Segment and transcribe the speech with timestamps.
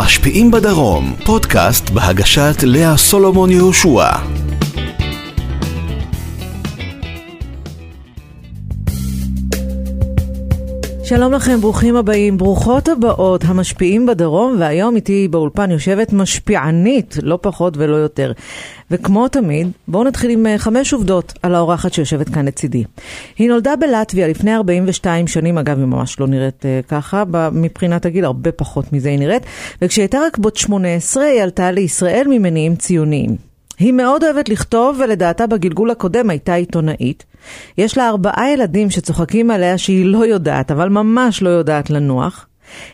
[0.00, 4.37] המשפיעים בדרום, פודקאסט בהגשת לאה סולומון יהושע.
[11.08, 17.74] שלום לכם, ברוכים הבאים, ברוכות הבאות, המשפיעים בדרום, והיום איתי באולפן יושבת משפיענית, לא פחות
[17.76, 18.32] ולא יותר.
[18.90, 22.84] וכמו תמיד, בואו נתחיל עם אה, חמש עובדות על האורחת שיושבת כאן לצידי.
[23.38, 28.24] היא נולדה בלטביה לפני 42 שנים, אגב, היא ממש לא נראית uh, ככה, מבחינת הגיל,
[28.24, 29.42] הרבה פחות מזה היא נראית,
[29.82, 33.36] וכשהיא הייתה רק בת 18, היא עלתה לישראל ממניעים ציוניים.
[33.78, 37.24] היא מאוד אוהבת לכתוב, ולדעתה בגלגול הקודם הייתה עיתונאית.
[37.78, 42.46] יש לה ארבעה ילדים שצוחקים עליה שהיא לא יודעת, אבל ממש לא יודעת לנוח.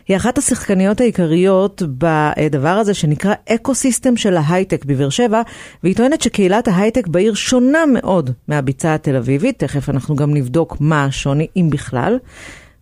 [0.07, 5.41] היא אחת השחקניות העיקריות בדבר הזה שנקרא ecosystem של ההייטק בבאר שבע,
[5.83, 11.05] והיא טוענת שקהילת ההייטק בעיר שונה מאוד מהביצה התל אביבית, תכף אנחנו גם נבדוק מה
[11.05, 12.17] השוני, אם בכלל.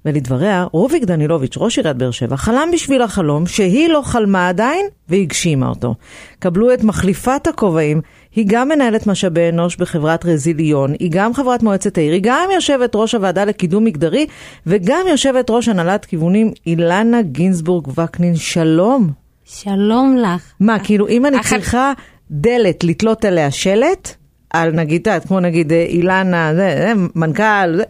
[0.05, 5.69] ולדבריה, רוביק דנילוביץ', ראש עיריית באר שבע, חלם בשביל החלום שהיא לא חלמה עדיין והגשימה
[5.69, 5.95] אותו.
[6.39, 8.01] קבלו את מחליפת הכובעים,
[8.35, 12.95] היא גם מנהלת משאבי אנוש בחברת רזיליון, היא גם חברת מועצת העיר, היא גם יושבת
[12.95, 14.27] ראש הוועדה לקידום מגדרי,
[14.67, 19.09] וגם יושבת ראש הנהלת כיוונים אילנה גינזבורג וקנין, שלום.
[19.45, 20.53] שלום לך.
[20.59, 21.93] מה, כאילו אם אני צריכה
[22.31, 24.15] דלת לתלות עליה שלט,
[24.49, 27.83] על נגיד, כמו נגיד אילנה, זה, זה, מנכ"ל, זה,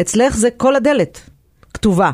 [0.00, 1.20] אצלך זה כל הדלת.
[1.74, 2.10] כתובה.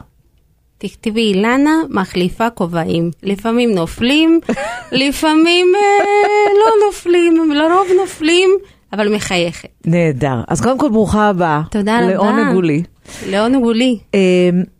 [0.82, 3.10] תכתבי אילנה מחליפה כובעים.
[3.22, 4.40] לפעמים נופלים,
[4.92, 8.50] לפעמים אה, לא נופלים, לרוב נופלים,
[8.92, 9.68] אבל מחייכת.
[9.86, 10.40] נהדר.
[10.48, 11.62] אז קודם כל ברוכה הבאה.
[11.70, 12.10] תודה רבה.
[12.10, 12.82] לעונג הוא לי.
[13.28, 13.98] לעונג הוא לי.
[14.14, 14.20] אה,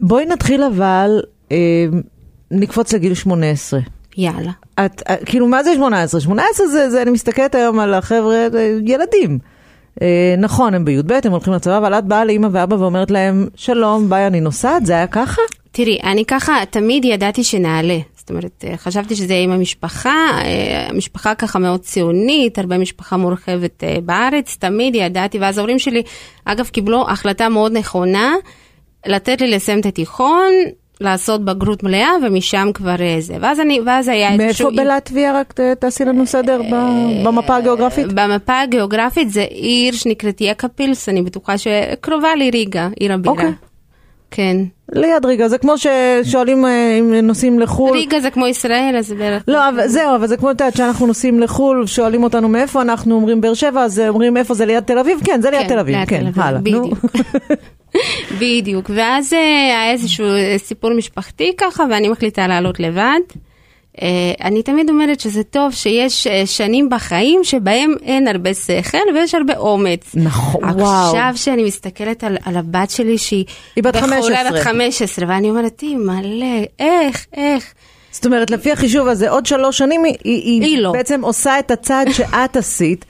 [0.01, 1.21] בואי נתחיל אבל,
[1.53, 1.87] אה,
[2.51, 3.81] נקפוץ לגיל 18.
[4.17, 4.53] יאללה.
[4.85, 6.21] את, אה, כאילו, מה זה 18?
[6.21, 9.39] 18 זה, זה, אני מסתכלת היום על החבר'ה, אה, ילדים.
[10.03, 14.11] אה, נכון, הם בי"ב, הם הולכים לצבא, אבל את באה לאמא ואבא ואומרת להם, שלום,
[14.11, 15.43] ביי, אני נוסעת, זה היה ככה?
[15.73, 17.99] תראי, אני ככה, תמיד ידעתי שנעלה.
[18.17, 23.17] זאת אומרת, אה, חשבתי שזה יהיה עם המשפחה, אה, המשפחה ככה מאוד ציונית, הרבה משפחה
[23.17, 26.03] מורחבת בארץ, תמיד ידעתי, ואז ההורים שלי,
[26.45, 28.35] אגב, קיבלו החלטה מאוד נכונה,
[29.07, 30.53] לתת לי לסיים את התיכון,
[31.01, 33.37] לעשות בגרות מלאה, ומשם כבר זה.
[33.41, 34.71] ואז אני, ואז היה איזשהו...
[34.71, 35.41] מאיפה בלטביה?
[35.41, 36.61] רק תעשי לנו סדר
[37.25, 38.13] במפה הגיאוגרפית.
[38.13, 43.35] במפה הגיאוגרפית זה עיר שנקראת יקפילס, אני בטוחה שקרובה לריגה, עיר הבירה.
[43.35, 43.53] אוקיי.
[44.31, 44.57] כן.
[44.93, 47.93] ליד ריגה, זה כמו ששואלים אה, אם נוסעים לחו"ל.
[47.93, 49.43] ריגה זה כמו ישראל, אז בערך...
[49.49, 53.15] לא, אבל, זהו, אבל זה כמו, את יודעת, שאנחנו נוסעים לחו"ל, שואלים אותנו מאיפה אנחנו
[53.15, 55.21] אומרים באר שבע, אז אומרים איפה זה ליד תל אביב?
[55.25, 56.61] כן, זה ליד כן, תל אביב, כן, הלאה.
[56.61, 56.89] בדיוק.
[58.41, 60.27] בדיוק, ואז אה, היה איזשהו
[60.57, 63.21] סיפור משפחתי ככה, ואני מחליטה לעלות לבד.
[63.97, 64.03] Uh,
[64.45, 69.57] אני תמיד אומרת שזה טוב שיש uh, שנים בחיים שבהם אין הרבה שכל ויש הרבה
[69.57, 70.15] אומץ.
[70.15, 71.07] נכון, עכשיו וואו.
[71.07, 73.45] עכשיו שאני מסתכלת על, על הבת שלי שהיא...
[73.77, 74.53] היא בת 15.
[74.53, 77.75] בת 15, ואני אומרת, היא מלא, איך, איך.
[78.11, 80.93] זאת אומרת, לפי החישוב הזה, עוד שלוש שנים היא, היא, היא לא.
[80.93, 83.05] בעצם עושה את הצעד שאת עשית,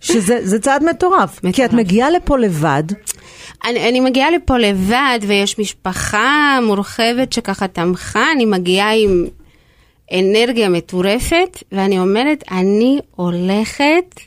[0.00, 1.38] שזה צעד מטורף.
[1.38, 1.54] מטורף.
[1.54, 2.84] כי את מגיעה לפה לבד.
[3.64, 9.26] אני, אני מגיעה לפה לבד, ויש משפחה מורחבת שככה תמכה, אני מגיעה עם
[10.12, 14.20] אנרגיה מטורפת, ואני אומרת, אני הולכת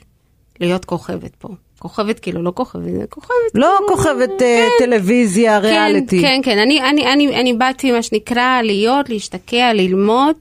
[0.60, 1.48] להיות כוכבת פה.
[1.78, 3.30] כוכבת כאילו, לא כוכבת, כוכבת.
[3.54, 6.20] לא כאילו, כוכבת כן, טלוויזיה, כן, ריאליטי.
[6.20, 10.36] כן, כן, אני, אני, אני, אני באתי, מה שנקרא, להיות, להשתקע, ללמוד,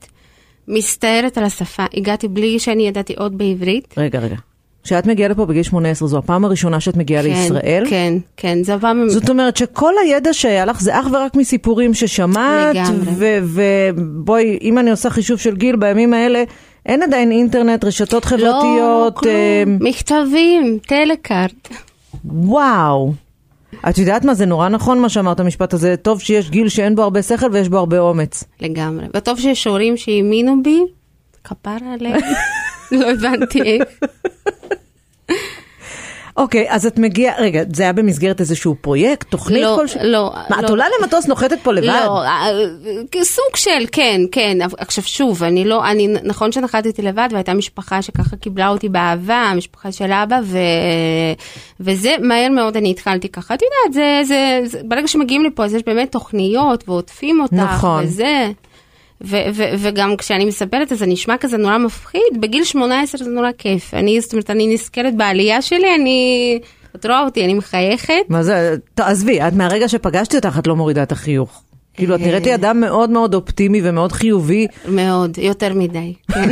[0.67, 1.85] מסתערת על השפה.
[1.93, 3.95] הגעתי בלי שאני ידעתי עוד בעברית.
[3.97, 4.35] רגע, רגע.
[4.89, 7.83] כשאת מגיעה לפה בגיל 18, זו הפעם הראשונה שאת מגיעה כן, לישראל?
[7.89, 9.09] כן, כן, זו הפעם...
[9.09, 12.75] זאת אומרת שכל הידע שהיה לך זה אך ורק מסיפורים ששמעת,
[13.17, 16.43] ובואי, אם אני עושה חישוב של גיל, בימים האלה
[16.85, 19.15] אין עדיין אינטרנט, רשתות חברתיות.
[19.15, 19.63] לא, כלום, אה...
[19.79, 21.69] מכתבים, טלקארט.
[22.25, 23.13] וואו.
[23.89, 27.01] את יודעת מה, זה נורא נכון מה שאמרת המשפט הזה, טוב שיש גיל שאין בו
[27.01, 28.43] הרבה שכל ויש בו הרבה אומץ.
[28.61, 30.79] לגמרי, וטוב שיש הורים שהאמינו בי,
[31.43, 32.21] כפרה עליהם.
[32.91, 33.83] לא הבנתי איך.
[36.37, 39.99] אוקיי, אז את מגיעה, רגע, זה היה במסגרת איזשהו פרויקט, תוכנית לא, כלשהו?
[40.03, 40.65] לא, מה, לא.
[40.65, 41.87] את עולה למטוס, נוחתת פה לבד?
[41.87, 42.49] לא, אה,
[43.23, 44.57] סוג של, כן, כן.
[44.77, 49.91] עכשיו שוב, אני לא, אני, נכון שנחתתי לבד והייתה משפחה שככה קיבלה אותי באהבה, המשפחה
[49.91, 50.57] של אבא, ו,
[51.79, 55.73] וזה, מהר מאוד אני התחלתי ככה, את יודעת, זה, זה, זה, ברגע שמגיעים לפה, אז
[55.73, 58.03] יש באמת תוכניות ועוטפים אותך, נכון.
[58.03, 58.51] וזה.
[59.23, 63.93] ו- ו- וגם כשאני מספרת זה נשמע כזה נורא מפחיד, בגיל 18 זה נורא כיף.
[63.93, 66.59] אני, זאת אומרת, אני נזכרת בעלייה שלי, אני...
[66.95, 68.13] את רואה אותי, אני מחייכת.
[68.29, 71.63] מה זה, עזבי, את מהרגע שפגשתי אותך את לא מורידה את החיוך.
[71.93, 74.67] כאילו, את נראית לי אדם מאוד מאוד אופטימי ומאוד חיובי.
[74.87, 76.47] מאוד, יותר מדי, כן.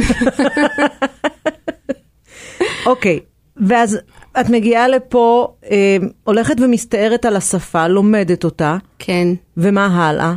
[2.86, 3.20] אוקיי,
[3.68, 3.98] ואז
[4.40, 8.78] את מגיעה לפה, אה, הולכת ומסתערת על השפה, לומדת אותה.
[9.00, 9.28] כן.
[9.58, 10.34] ומה הלאה?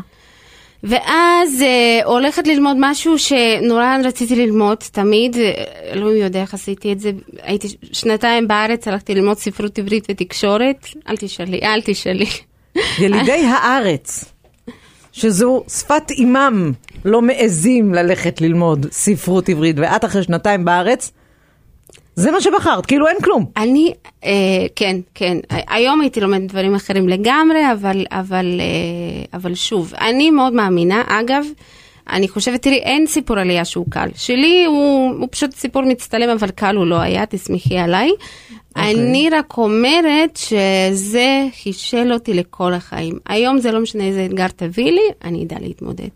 [0.84, 5.52] ואז אה, הולכת ללמוד משהו שנורא רציתי ללמוד תמיד, אה,
[5.92, 7.10] אלוהים יודע איך עשיתי את זה,
[7.42, 12.26] הייתי שנתיים בארץ, הלכתי ללמוד ספרות עברית ותקשורת, אל תשאלי, אל תשאלי.
[12.98, 14.24] ילידי הארץ,
[15.12, 16.72] שזו שפת אימם,
[17.04, 21.12] לא מעזים ללכת ללמוד ספרות עברית, ואת אחרי שנתיים בארץ,
[22.14, 23.46] זה מה שבחרת, כאילו אין כלום.
[23.56, 23.92] אני,
[24.24, 24.30] אה,
[24.76, 30.52] כן, כן, היום הייתי לומדת דברים אחרים לגמרי, אבל, אבל, אה, אבל שוב, אני מאוד
[30.52, 31.44] מאמינה, אגב,
[32.10, 34.08] אני חושבת, תראי, אין סיפור עלייה שהוא קל.
[34.14, 38.10] שלי הוא, הוא פשוט סיפור מצטלם, אבל קל הוא לא היה, תסמכי עליי.
[38.10, 38.50] Okay.
[38.76, 38.92] אוקיי.
[38.92, 43.18] אני רק אומרת שזה חישל אותי לכל החיים.
[43.28, 46.08] היום זה לא משנה איזה אתגר תביא לי, אני אדע להתמודד.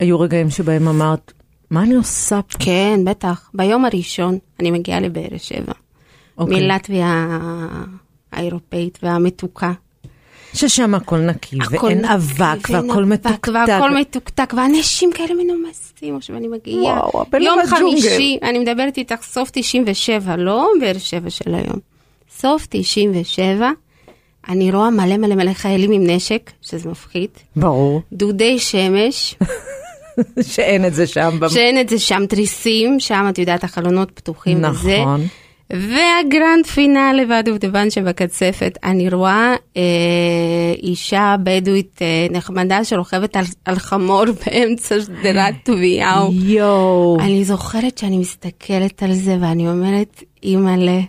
[0.00, 1.32] היו רגעים שבהם אמרת,
[1.72, 2.58] מה אני עושה פה?
[2.58, 3.50] כן, בטח.
[3.54, 5.72] ביום הראשון אני מגיעה לבאר שבע.
[6.38, 6.66] אוקיי.
[6.66, 7.38] מלטביה
[8.32, 9.72] האירופאית והמתוקה.
[10.54, 13.48] ששם הכל נקי, הכל ואין נקי, אבק, ואין והכל מתוקתק.
[13.68, 16.82] והכל מתוקתק, ואנשים כאלה מנומסים, עכשיו אני מגיעה.
[16.82, 17.66] וואו, הפלא יום.
[17.66, 21.78] חמישי, אני מדברת איתך סוף 97, לא באר שבע של היום.
[22.38, 23.70] סוף 97,
[24.48, 27.30] אני רואה מלא מלא מלא חיילים עם נשק, שזה מפחיד.
[27.56, 29.34] ברור, דודי שמש,
[30.52, 31.38] שאין את זה שם.
[31.48, 34.98] שאין את זה שם תריסים, שם את יודעת החלונות פתוחים וזה.
[35.00, 35.26] נכון.
[35.70, 39.82] והגרנד פינאלי והדובדבן שבקצפת, אני רואה אה,
[40.82, 46.32] אישה בדואית אה, נחמדה שרוכבת על, על חמור באמצע שדרת טוביהו.
[46.32, 47.16] יואו.
[47.20, 51.00] אני זוכרת שאני מסתכלת על זה ואני אומרת, אימא'לה,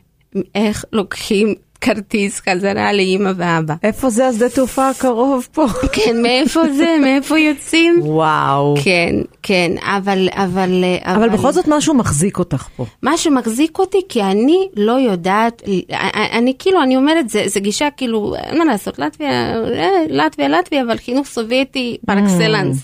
[0.55, 3.73] איך לוקחים כרטיס חזרה לאימא ואבא?
[3.83, 5.65] איפה זה השדה תעופה הקרוב פה?
[5.95, 6.97] כן, מאיפה זה?
[7.01, 7.99] מאיפה יוצאים?
[8.01, 8.75] וואו.
[8.83, 12.85] כן, כן, אבל, אבל, אבל בכל זאת משהו מחזיק אותך פה.
[13.01, 15.83] מה שמחזיק אותי, כי אני לא יודעת, אני,
[16.31, 20.81] אני כאילו, אני אומרת, זה, זה גישה כאילו, אין מה לעשות, לטביה, אה, לטביה, לטביה,
[20.81, 22.77] אבל חינוך סובייטי פר אקסלנס.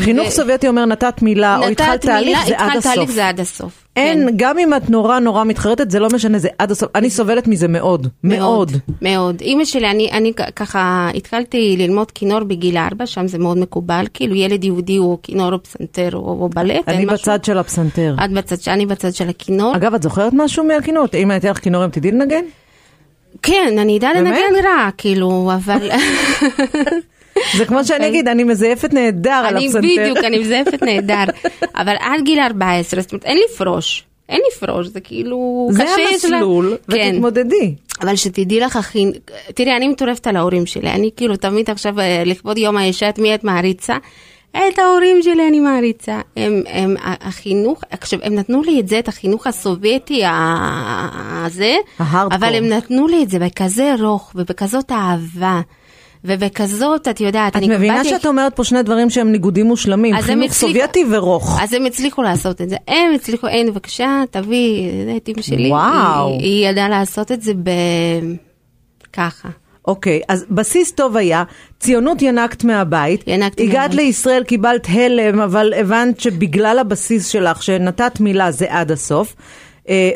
[0.00, 3.10] חינוך ו- סובייטי אומר נתת מילה או התחלת תהליך, זה עד התחלת תהליך הסוף.
[3.10, 3.84] זה עד הסוף.
[4.00, 4.34] אין, כן.
[4.36, 6.90] גם אם את נורא נורא מתחרטת, זה לא משנה, זה עד הסוף.
[6.94, 8.72] אני סובלת מזה מאוד, מאוד.
[9.02, 9.40] מאוד.
[9.40, 14.34] אימא שלי, אני, אני ככה התחלתי ללמוד כינור בגיל ארבע, שם זה מאוד מקובל, כאילו
[14.34, 17.18] ילד יהודי הוא כינור או פסנתר או, או בלט, אני אין משהו.
[17.18, 18.14] בצד של הפסנתר.
[18.24, 19.76] את בצד, אני בצד של הכינור.
[19.76, 21.04] אגב, את זוכרת משהו מהכינור?
[21.14, 22.44] אם הייתי לך כינור, אם תדעי לנגן?
[23.42, 24.16] כן, אני באמת?
[24.16, 25.90] לנגן רע, כאילו, אבל...
[27.56, 29.86] זה כמו שאני אגיד, אני מזייפת נהדר על אני הפסנתר.
[29.88, 31.24] בדיוק, אני מזייפת נהדר.
[31.74, 34.04] אבל עד גיל 14, זאת אומרת, אין לי פרוש.
[34.28, 35.92] אין לי פרוש, זה כאילו זה קשה.
[36.10, 37.10] יש לה- המסלול, כן.
[37.12, 37.74] ותתמודדי.
[38.02, 39.06] אבל שתדעי לך, הכי...
[39.54, 40.90] תראי, אני מטורפת על ההורים שלי.
[40.90, 43.96] אני כאילו תמיד עכשיו, אה, לכבוד יום האישה, את מי את מעריצה?
[44.50, 46.20] את ההורים שלי אני מעריצה.
[46.36, 51.76] הם, הם, החינוך, עכשיו, הם נתנו לי את זה, את החינוך הסובייטי הזה.
[52.30, 55.60] אבל הם נתנו לי את זה בכזה רוך ובכזאת אהבה.
[56.24, 60.16] ובכזאת, את יודעת, את אני מבינה באתי- שאת אומרת פה שני דברים שהם ניגודים מושלמים,
[60.20, 61.58] חינוך הצליחו- סובייטי ורוך.
[61.62, 62.76] אז הם הצליחו לעשות את זה.
[62.88, 65.68] הם הצליחו, אין, בבקשה, תביאי, זה את אמא שלי.
[65.70, 66.28] וואו.
[66.28, 67.70] היא, היא ידעה לעשות את זה ב...
[69.12, 69.48] ככה.
[69.88, 71.44] אוקיי, אז בסיס טוב היה,
[71.80, 73.94] ציונות ינקת מהבית, ינקתי הגעת מהבית.
[73.96, 79.34] לישראל, קיבלת הלם, אבל הבנת שבגלל הבסיס שלך, שנתת מילה זה עד הסוף,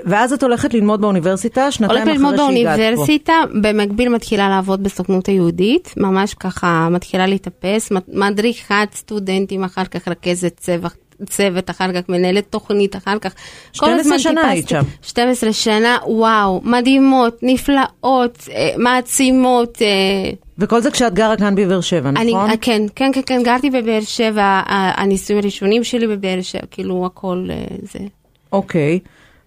[0.04, 2.76] ואז את הולכת ללמוד באוניברסיטה, שנתיים הולכת אחרי ללמוד שהגעת פה.
[2.76, 3.32] באוניברסיטה,
[3.62, 10.56] במקביל מתחילה לעבוד בסוכנות היהודית, ממש ככה מתחילה להתאפס, מד- מדריכת סטודנטים, אחר כך רכזת
[10.60, 10.92] צוות.
[11.30, 13.32] צוות, אחר כך מנהלת תוכנית, אחר כך...
[13.32, 14.48] כל 12 הזמן שנה.
[14.48, 14.82] היית שם.
[15.02, 19.82] 12 שנה, וואו, מדהימות, נפלאות, אה, מעצימות.
[19.82, 19.86] אה,
[20.58, 22.50] וכל זה כשאת גרה כאן בבאר שבע, אני, נכון?
[22.50, 27.06] אה, כן, כן, כן, כן, גרתי בבאר שבע, ה- הנישואים הראשונים שלי בבאר שבע, כאילו
[27.06, 27.98] הכל אה, זה.
[28.52, 28.98] אוקיי,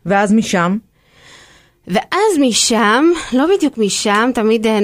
[0.06, 0.78] ואז משם?
[1.88, 4.80] ואז משם, לא בדיוק משם, תמיד אה,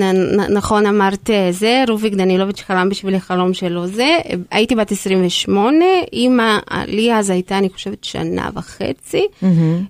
[0.50, 5.86] נכון אמרת אה, זה, רוביק דנילוביץ' חלם בשבילי חלום שלו זה, אה, הייתי בת 28,
[6.14, 9.28] אימא, לי אז הייתה אני חושבת שנה וחצי,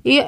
[0.06, 0.22] היא-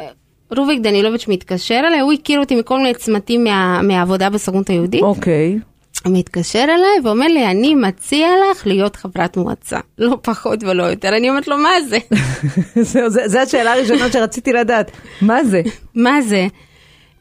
[0.58, 5.52] רוביק דנילוביץ' מתקשר אליי, הוא הכיר אותי מכל מיני צמתים מה, מהעבודה בסוכנות היהודית, אוקיי.
[5.52, 5.60] הוא
[6.08, 11.30] מתקשר אליי ואומר לי, אני מציע לך להיות חברת מועצה, לא פחות ולא יותר, אני
[11.30, 11.98] אומרת לו, מה זה?
[12.92, 15.62] זהו, זו השאלה הראשונה שרציתי לדעת, מה זה?
[15.96, 16.48] מה זה?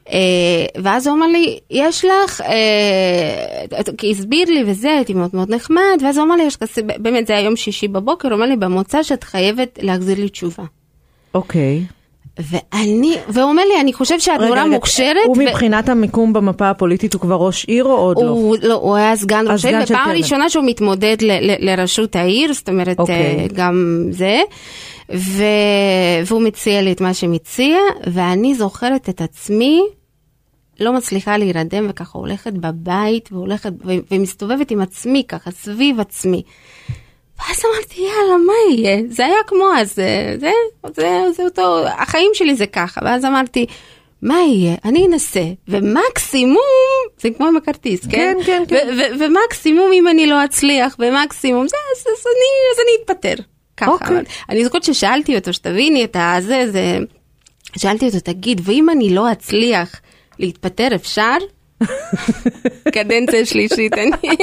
[0.06, 0.10] Uh,
[0.82, 5.98] ואז הוא אמר לי, יש לך, uh, כי הסביר לי וזה, הייתי מאוד מאוד נחמד,
[6.02, 8.56] ואז הוא אמר לי, יש כזה, באמת זה היה יום שישי בבוקר, הוא אמר לי,
[8.56, 10.64] במוצא שאת חייבת להחזיר לי תשובה.
[11.34, 11.84] אוקיי.
[12.38, 15.16] ואני, והוא אומר לי, אני חושב שאת נורא מוכשרת.
[15.26, 18.22] הוא ו- מבחינת המיקום במפה הפוליטית הוא כבר ראש עיר או עוד לא?
[18.22, 20.10] הוא, לא, הוא היה סגן ראש העיר, של ופעם.
[20.10, 23.14] ראשונה שהוא מתמודד ל, ל, לראשות העיר, זאת אומרת, אוקיי.
[23.16, 24.40] אה, גם זה,
[25.14, 25.44] ו,
[26.26, 29.82] והוא מציע לי את מה שמציע, ואני זוכרת את עצמי
[30.80, 36.42] לא מצליחה להירדם וככה הולכת בבית והולכת ו- ומסתובבת עם עצמי ככה סביב עצמי.
[37.48, 40.50] ואז אמרתי יאללה מה יהיה זה היה כמו אז זה זה
[40.96, 43.66] זה, זה אותו החיים שלי זה ככה ואז אמרתי
[44.22, 46.58] מה יהיה אני אנסה ומקסימום
[47.18, 49.16] זה כמו עם הכרטיס כן כן, כן, כן.
[49.20, 53.42] ומקסימום אם אני לא אצליח ומקסימום זה אז, אז אני אז אני אתפטר.
[53.76, 53.90] ככה.
[53.90, 54.22] אוקיי.
[54.48, 56.98] אני זוכרת ששאלתי אותו שתביני את הזה זה
[57.78, 60.00] שאלתי אותו תגיד ואם אני לא אצליח
[60.38, 61.36] להתפטר אפשר?
[62.94, 64.36] קדנציה שלישית אני.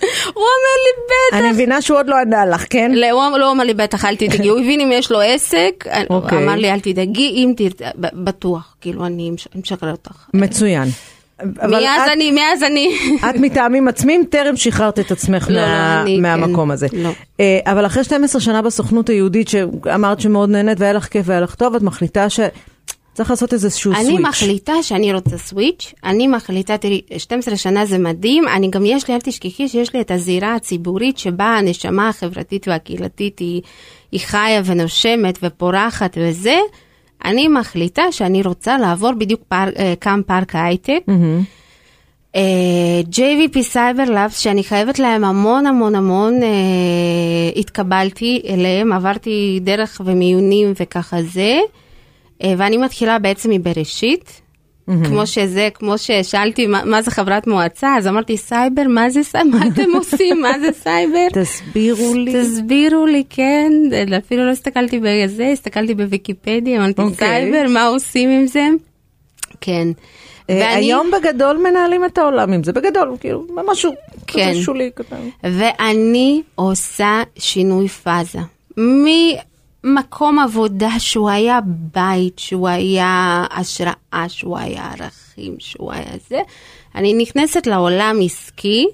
[0.00, 1.38] הוא אומר לי בטח.
[1.38, 2.90] אני מבינה שהוא עוד לא ענה לך, כן?
[2.94, 6.38] לא, הוא לא אמר לי בטח אל תדאגי, הוא הבין אם יש לו עסק, אוקיי.
[6.38, 10.10] אמר לי אל תדאגי, אם תרצה, בטוח, כאילו אני מש- משחרר אותך.
[10.34, 10.88] מצוין.
[11.42, 12.96] מאז את- אני, מאז אני.
[13.30, 16.86] את מטעמים עצמיים טרם שחררת את עצמך לא, מה, לא, אני, מהמקום כן, הזה.
[16.92, 17.10] לא.
[17.40, 21.54] אה, אבל אחרי 12 שנה בסוכנות היהודית, שאמרת שמאוד נהנית והיה לך כיף והיה לך
[21.54, 22.26] טוב, את מחליטה
[23.18, 24.08] שצריך לעשות איזשהו סוויץ'.
[24.08, 29.08] אני מחליטה שאני רוצה סוויץ', אני מחליטה, תראי, 12 שנה זה מדהים, אני גם יש
[29.08, 33.62] לי, אל תשכחי שיש לי את הזירה הציבורית שבה הנשמה החברתית והקהילתית היא,
[34.12, 36.58] היא חיה ונושמת ופורחת וזה,
[37.24, 41.00] אני מחליטה שאני רוצה לעבור בדיוק פאר, אה, קם פארק ההייטק.
[42.36, 46.48] אה, JVP Cyber Labs שאני חייבת להם המון המון המון, אה,
[47.56, 51.58] התקבלתי אליהם, עברתי דרך ומיונים וככה זה,
[52.42, 54.40] ואני מתחילה בעצם מבראשית.
[55.04, 59.48] כמו שזה, כמו ששאלתי מה, מה זה חברת מועצה, אז אמרתי סייבר, מה זה סייבר,
[59.58, 61.28] מה אתם עושים, מה זה סייבר?
[61.32, 62.32] תסבירו לי.
[62.34, 63.72] תסבירו לי, כן,
[64.18, 67.16] אפילו לא הסתכלתי בזה, הסתכלתי בוויקיפדיה, אמרתי אוקיי.
[67.16, 68.68] סייבר, מה עושים עם זה?
[69.60, 69.88] כן.
[70.50, 73.92] אה, היום בגדול מנהלים את העולם עם זה, בגדול, כאילו, משהו
[74.26, 74.50] כן.
[74.50, 75.28] כזה שולי קטן.
[75.44, 78.38] ואני עושה שינוי פאזה.
[79.88, 81.58] ממקום עבודה שהוא היה
[81.94, 86.40] בית, שהוא היה השראה, שהוא היה ערכים, שהוא היה זה,
[86.94, 88.86] אני נכנסת לעולם עסקי,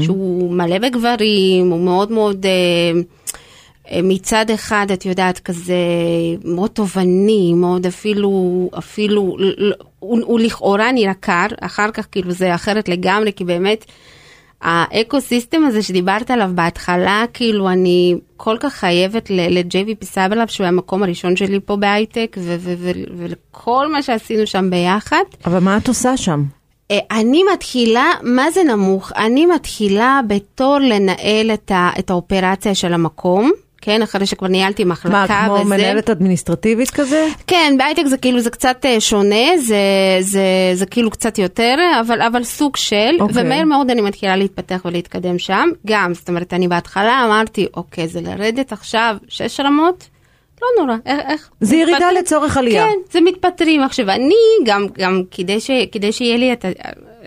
[0.00, 2.46] שהוא מלא בגברים, הוא מאוד מאוד...
[2.46, 3.00] אה,
[3.90, 5.76] אה, מצד אחד, את יודעת, כזה
[6.44, 8.30] מאוד תובעני, מאוד אפילו,
[8.78, 9.36] אפילו,
[9.98, 13.84] הוא, הוא לכאורה נראה קר, אחר כך כאילו זה אחרת לגמרי, כי באמת
[14.66, 21.02] ה ecosystem הזה שדיברת עליו בהתחלה, כאילו אני כל כך חייבת ל-JVP CyberLab, שהוא המקום
[21.02, 22.36] הראשון שלי פה בהייטק,
[23.18, 25.22] ולכל מה שעשינו שם ביחד.
[25.44, 26.44] אבל מה את עושה שם?
[26.90, 29.12] אה, אני מתחילה, מה זה נמוך?
[29.12, 34.02] אני מתחילה בתור לנהל את, ה, את האופרציה של המקום, כן?
[34.02, 35.64] אחרי שכבר ניהלתי מחלקה מה, כמו וזה.
[35.64, 37.26] מנהלת אדמיניסטרטיבית כזה?
[37.46, 39.76] כן, בהייטק זה כאילו, זה קצת אה, שונה, זה,
[40.20, 43.42] זה, זה כאילו קצת יותר, אבל, אבל סוג של, אוקיי.
[43.42, 45.68] ומהר מאוד אני מתחילה להתפתח ולהתקדם שם.
[45.86, 50.08] גם, זאת אומרת, אני בהתחלה אמרתי, אוקיי, זה לרדת עכשיו שש רמות?
[50.62, 51.20] לא נורא, איך...
[51.28, 52.16] איך זה ירידה מתפטרים?
[52.16, 52.84] לצורך עלייה.
[52.84, 53.82] כן, זה מתפטרים.
[53.82, 56.68] עכשיו, אני גם, גם כדי, ש, כדי שיהיה לי את ה...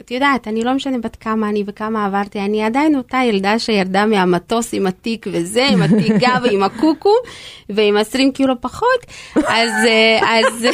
[0.10, 4.06] את יודעת, אני לא משנה בת כמה אני וכמה עברתי, אני עדיין אותה ילדה שירדה
[4.06, 7.14] מהמטוס עם התיק וזה, עם התיגה ועם הקוקו,
[7.70, 9.72] ועם 20 קילו פחות, אז...
[9.88, 10.68] אה, אז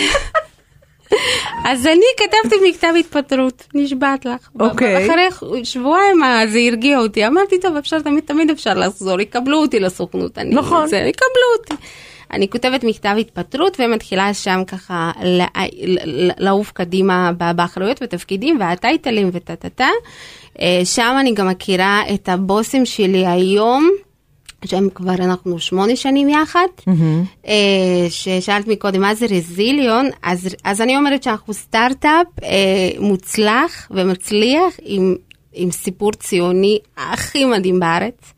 [1.70, 4.50] אז אני כתבתי מכתב התפטרות, נשבעת לך.
[4.60, 5.08] אוקיי.
[5.08, 9.80] אחרי שבועיים אה, זה הרגיע אותי, אמרתי, טוב, אפשר, תמיד, תמיד אפשר לחזור, יקבלו אותי
[9.80, 10.38] לסוכנות.
[10.38, 10.88] אני, נכון.
[10.88, 11.76] זה, יקבלו אותי.
[12.32, 15.12] אני כותבת מכתב התפטרות ומתחילה שם ככה
[16.38, 19.90] לעוף קדימה באחריות ותפקידים והטייטלים וטה-טה-טה.
[20.62, 23.92] אה, שם אני גם מכירה את הבוסים שלי היום.
[24.66, 26.68] שהם כבר אנחנו שמונה שנים יחד,
[27.48, 34.74] אה, ששאלת מקודם מה זה רזיליון, אז, אז אני אומרת שאנחנו סטארט-אפ אה, מוצלח ומצליח
[34.84, 35.16] עם,
[35.54, 38.34] עם סיפור ציוני הכי מדהים בארץ.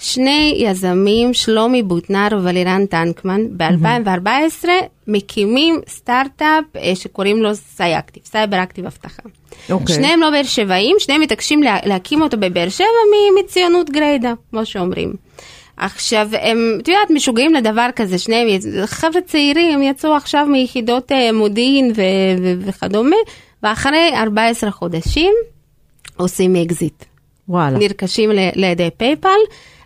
[0.00, 4.68] שני יזמים, שלומי בוטנר ולירן טנקמן, ב-2014
[5.06, 9.22] מקימים סטארט-אפ אה, שקוראים לו CyActive, cyber active אבטחה.
[9.70, 9.94] אוקיי.
[9.96, 12.86] שניהם לא באר שבעים, שניהם מתעקשים לה, להקים אותו בבאר שבע
[13.40, 15.12] מציונות גרידא, כמו שאומרים.
[15.76, 18.48] עכשיו, הם, את יודעת, משוגעים לדבר כזה, שניהם,
[18.86, 22.02] חבר'ה צעירים, הם יצאו עכשיו מיחידות אה, מודיעין ו-
[22.42, 23.16] ו- וכדומה,
[23.62, 25.32] ואחרי 14 חודשים
[26.16, 27.04] עושים אקזיט.
[27.48, 27.78] וואלה.
[27.78, 29.28] נרכשים ל- לידי PayPal.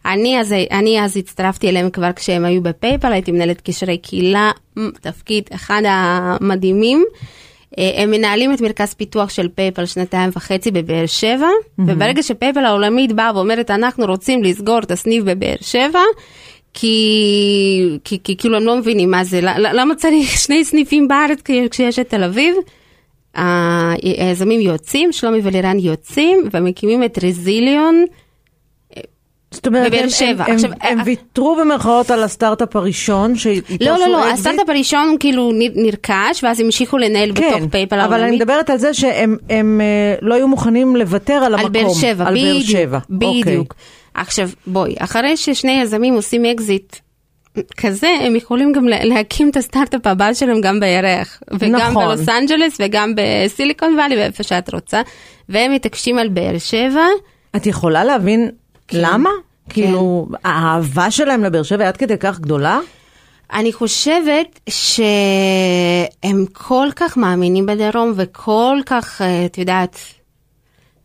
[0.06, 4.50] אני אז, אני אז הצטרפתי אליהם כבר כשהם היו ב PayPal, הייתי מנהלת קשרי קהילה,
[5.00, 7.04] תפקיד אחד המדהימים.
[7.78, 12.64] אה, הם מנהלים את מרכז פיתוח של PayPal שנתיים וחצי בבאר שבע, וברגע ש PayPal
[12.64, 16.00] העולמית באה ואומרת אנחנו רוצים לסגור את הסניף בבאר שבע,
[16.74, 21.68] כי, כי, כי כאילו הם לא מבינים מה זה, למה צריך שני סניפים בארץ כש-
[21.70, 22.56] כשיש את תל אביב?
[23.34, 28.04] היזמים יוצאים, שלומי ולירן יוצאים ומקימים את Rezilion,
[29.54, 30.44] זאת אומרת, בבאר הם, שבע.
[30.46, 34.30] הם, עכשיו, הם, הם אה, ויתרו במרכאות על הסטארט-אפ הראשון, שאיתו לא, לא, לא?
[34.30, 38.36] הסטארט-אפ הראשון כאילו נרכש, ואז המשיכו לנהל כן, בתוך PayPal אבל אני.
[38.36, 41.66] מדברת על זה שהם הם, אה, לא היו מוכנים לוותר על המקום.
[41.66, 42.98] על באר שבע, על באר בדיוק, שבע.
[43.22, 43.58] אוקיי.
[44.14, 46.96] עכשיו, בואי, אחרי ששני יזמים עושים אקזיט
[47.76, 51.40] כזה, הם יכולים גם לה- להקים את הסטארט-אפ הבא שלהם גם בירח.
[51.50, 52.04] וגם נכון.
[52.08, 55.00] בלוס אנג'לס וגם ב Silicon Valley ואיפה שאת רוצה.
[55.48, 57.06] והם מתעקשים על באר שבע.
[57.56, 58.50] את יכולה להבין
[58.88, 58.98] כן.
[59.00, 59.30] למה?
[59.68, 62.78] כאילו, האהבה שלהם לבאר שבע עד כדי כך גדולה?
[63.52, 69.98] אני חושבת שהם כל כך מאמינים בדרום וכל כך, אה, את יודעת,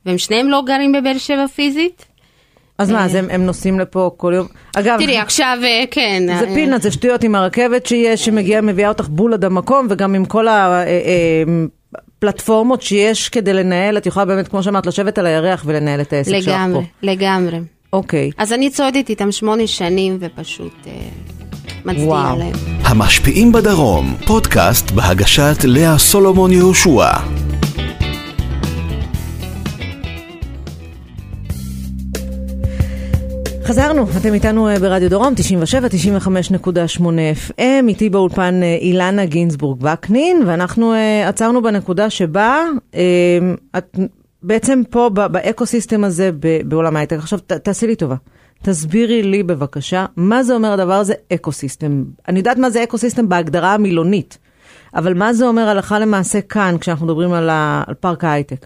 [0.06, 2.06] והם שניהם לא גרים בבאר שבע פיזית.
[2.78, 4.48] אז מה, אז הם, הם נוסעים לפה כל יום?
[4.76, 6.24] אגב, תראי, עכשיו, אה, כן.
[6.40, 10.16] זה אה, פינת, זה שטויות עם הרכבת שיש, שמגיעה, מביאה אותך בול עד המקום, וגם
[10.16, 10.48] עם כל
[12.20, 16.32] הפלטפורמות שיש כדי לנהל, את יכולה באמת, כמו שאמרת, לשבת על הירח ולנהל את העסק
[16.32, 16.52] שלך פה.
[16.52, 17.60] לגמרי, לגמרי.
[17.94, 18.32] אוקיי.
[18.38, 20.92] אז אני צועדת איתם שמונה שנים ופשוט אה,
[21.86, 22.36] מצדיעה.
[22.38, 22.52] להם.
[22.84, 27.12] המשפיעים בדרום, פודקאסט בהגשת לאה סולומון יהושע.
[33.70, 40.44] חזרנו, אתם איתנו אה, ברדיו דרום, 97, 95.8 FM, איתי באולפן אה, אילנה גינזבורג וקנין,
[40.48, 42.64] ואנחנו אה, עצרנו בנקודה שבה
[43.78, 44.00] את
[44.44, 46.32] בעצם פה ב ecosystem הזה
[46.66, 47.18] בעולם ההייטק.
[47.18, 48.16] עכשיו תעשי לי טובה,
[48.64, 52.04] תסבירי לי בבקשה, מה זה אומר הדבר הזה ecosystem?
[52.28, 54.38] אני יודעת מה זה ecosystem בהגדרה המילונית,
[54.96, 58.66] אבל מה זה אומר הלכה למעשה כאן, כשאנחנו מדברים על, ה, על פארק ההייטק?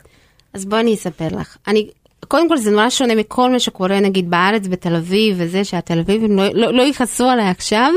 [0.53, 1.57] אז בואי אני אספר לך.
[1.67, 1.89] אני,
[2.33, 6.37] קודם כל זה נורא שונה מכל מה שקורה נגיד בארץ, בתל אביב וזה, שהתל אביבים
[6.37, 7.91] לא, לא, לא יכעסו עליי עכשיו,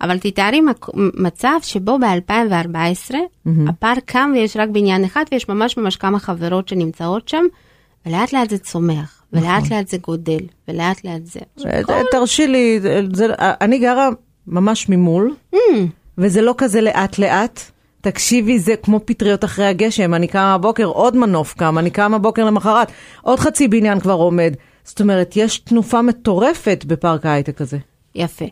[0.00, 0.60] אבל תתארי
[0.94, 3.14] מצב שבו ב-2014
[3.68, 7.44] הפארק קם ויש רק בניין אחד ויש ממש ממש כמה חברות שנמצאות שם,
[8.06, 11.40] ולאט לאט זה צומח, ולאט לאט זה גודל, ולאט לאט זה.
[11.66, 12.80] אה, תרשי לי,
[13.12, 14.08] זה, אני גרה
[14.46, 15.34] ממש ממול,
[16.18, 17.70] וזה לא כזה לאט לאט.
[18.02, 22.44] תקשיבי, זה כמו פטריות אחרי הגשם, אני קמה בבוקר, עוד מנוף קם, אני קמה בבוקר
[22.44, 22.92] למחרת,
[23.22, 24.54] עוד חצי בניין כבר עומד.
[24.84, 27.78] זאת אומרת, יש תנופה מטורפת בפארק ההייטק הזה.
[28.14, 28.44] יפה.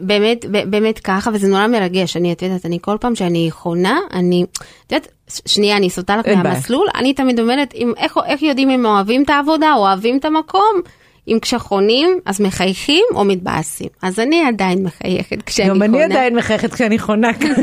[0.00, 2.16] באמת, באמת ככה, וזה נורא מרגש.
[2.16, 4.44] אני, את יודעת, אני כל פעם שאני חונה, אני,
[4.86, 5.08] את יודעת,
[5.46, 6.26] שנייה, אני סוטה לך.
[6.28, 10.24] מהמסלול, אני תמיד אומרת, אם, איך, איך יודעים אם אוהבים את העבודה או אוהבים את
[10.24, 10.80] המקום?
[11.28, 13.88] אם כשחונים, אז מחייכים או מתבאסים.
[14.02, 15.86] אז אני עדיין מחייכת כשאני גם חונה.
[15.86, 17.54] אני עדיין מחייכת כשאני חונה כאן.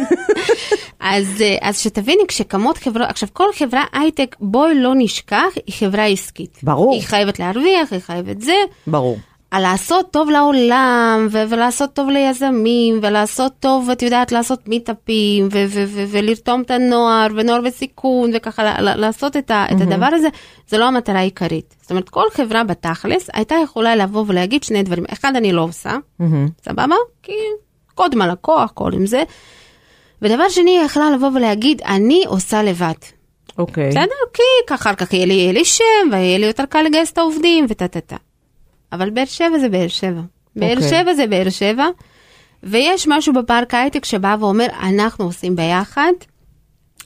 [0.99, 6.05] אז, אה, אז שתביני, כשקמות חברות, עכשיו כל חברה הייטק, בואי לא נשכח, היא חברה
[6.05, 6.59] עסקית.
[6.63, 6.93] ברור.
[6.93, 8.55] היא חייבת להרוויח, היא חייבת זה.
[8.87, 9.17] ברור.
[9.51, 15.65] על לעשות טוב לעולם, ו- ולעשות טוב ליזמים, ולעשות טוב, את יודעת, לעשות מיטאפים, ו-
[15.69, 20.27] ו- ו- ולרתום את הנוער, ונוער בסיכון, וככה לעשות את, ה- את הדבר הזה,
[20.67, 21.75] זה לא המטרה העיקרית.
[21.81, 25.05] זאת אומרת, כל חברה בתכלס הייתה יכולה לבוא ולהגיד שני דברים.
[25.13, 25.97] אחד, אני לא עושה,
[26.65, 26.95] סבבה?
[27.23, 27.33] כי
[27.95, 29.23] קודם הלקוח, קודם זה.
[30.21, 32.93] ודבר שני, היא יכלה לבוא ולהגיד, אני עושה לבד.
[33.57, 33.89] אוקיי.
[33.89, 34.15] בסדר?
[34.33, 37.65] כי אחר כך יהיה לי, יהיה לי שם, ויהיה לי יותר קל לגייס את העובדים,
[37.69, 38.15] וטה טה טה.
[38.91, 40.21] אבל באר שבע זה באר שבע.
[40.55, 40.89] באר אוקיי.
[40.89, 41.87] שבע זה באר שבע,
[42.63, 46.11] ויש משהו בפארק הייטק שבא ואומר, אנחנו עושים ביחד,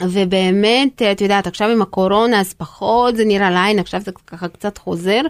[0.02, 4.78] ובאמת, את יודעת, עכשיו עם הקורונה אז פחות זה נראה לעין, עכשיו זה ככה קצת
[4.78, 5.22] חוזר,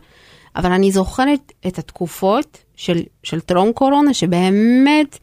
[0.56, 5.20] אבל אני זוכרת את התקופות של, של טרום קורונה, שבאמת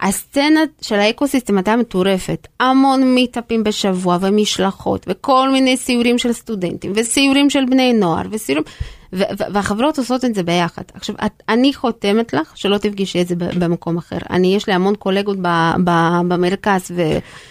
[0.00, 2.46] הסצנה של האקוסיסטם הייתה מטורפת.
[2.60, 8.64] המון מיטאפים בשבוע ומשלחות וכל מיני סיורים של סטודנטים וסיורים של בני נוער וסיורים,
[9.12, 10.82] והחברות עושות את זה ביחד.
[10.94, 14.18] עכשיו, את, אני חותמת לך שלא תפגשי את זה במקום אחר.
[14.30, 17.02] אני, יש לי המון קולגות ב- ב- במרכז ו...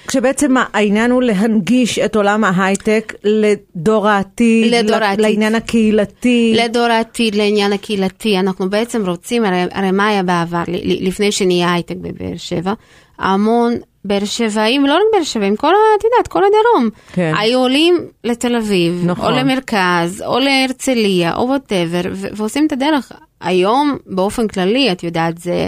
[0.08, 5.22] כשבעצם העניין הוא להנגיש את עולם ההייטק לדור העתיד, לדור העתיד.
[5.26, 6.54] לעניין הקהילתי.
[6.56, 11.96] לדור העתיד, לעניין הקהילתי, אנחנו בעצם רוצים, הרי, הרי מה היה בעבר, לפני שנהיה הייטק
[11.96, 12.74] בבאר שבע,
[13.20, 13.74] המון
[14.06, 17.34] באר שבעים, לא רק באר שבעים, כל, את יודעת, כל הדרום, כן.
[17.38, 19.26] היו עולים לתל אביב, נכון.
[19.34, 23.12] או למרכז, או להרצליה, או whatever, ועושים את הדרך.
[23.42, 25.68] היום, באופן כללי, את יודעת, זה...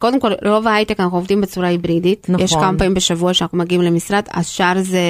[0.00, 2.26] קודם כל, רוב ההייטק אנחנו עובדים בצורה היברידית.
[2.28, 2.44] נכון.
[2.44, 5.00] יש כמה פעמים בשבוע שאנחנו מגיעים למשרד, השאר זה,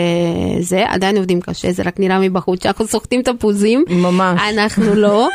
[0.60, 3.84] זה, עדיין עובדים קשה, זה רק נראה מבחוץ שאנחנו סוחטים תפוזים.
[3.88, 4.40] ממש.
[4.54, 5.28] אנחנו לא.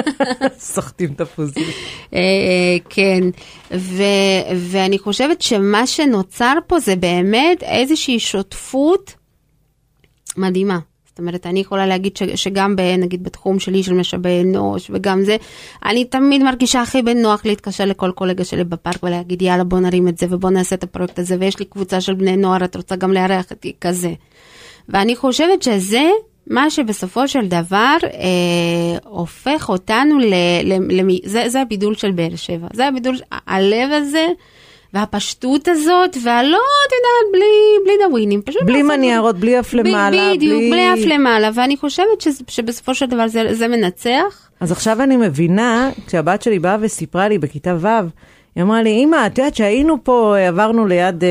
[0.58, 1.64] סוחטים תפוזים.
[2.14, 2.20] אה,
[2.88, 3.20] כן,
[3.74, 4.02] ו,
[4.56, 9.14] ואני חושבת שמה שנוצר פה זה באמת איזושהי שותפות
[10.36, 10.78] מדהימה.
[11.22, 15.36] אומרת, אני יכולה להגיד ש, שגם ב, נגיד בתחום שלי של משאבי אנוש וגם זה,
[15.84, 20.18] אני תמיד מרגישה הכי בנוח להתקשר לכל קולגה שלי בפארק ולהגיד יאללה בוא נרים את
[20.18, 23.12] זה ובוא נעשה את הפרויקט הזה ויש לי קבוצה של בני נוער, את רוצה גם
[23.12, 24.12] לארח אותי כזה.
[24.88, 26.08] ואני חושבת שזה
[26.46, 32.36] מה שבסופו של דבר אה, הופך אותנו, ל, ל, ל, זה, זה הבידול של באר
[32.36, 34.26] שבע, זה הבידול, הלב הזה.
[34.94, 37.44] והפשטות הזאת, והלא, את יודעת, בלי,
[37.84, 38.62] בלי דווינים, פשוט...
[38.62, 43.06] בלי מניירות, בלי אף למעלה, בדיוק, בלי- בלי אף למעלה, ואני חושבת ש, שבסופו של
[43.06, 44.48] דבר זה, זה מנצח.
[44.60, 47.86] אז עכשיו אני מבינה, כשהבת שלי באה וסיפרה לי בכיתה ו',
[48.56, 51.28] היא אמרה לי, אמא, את יודעת שהיינו פה, אה, עברנו ליד אה,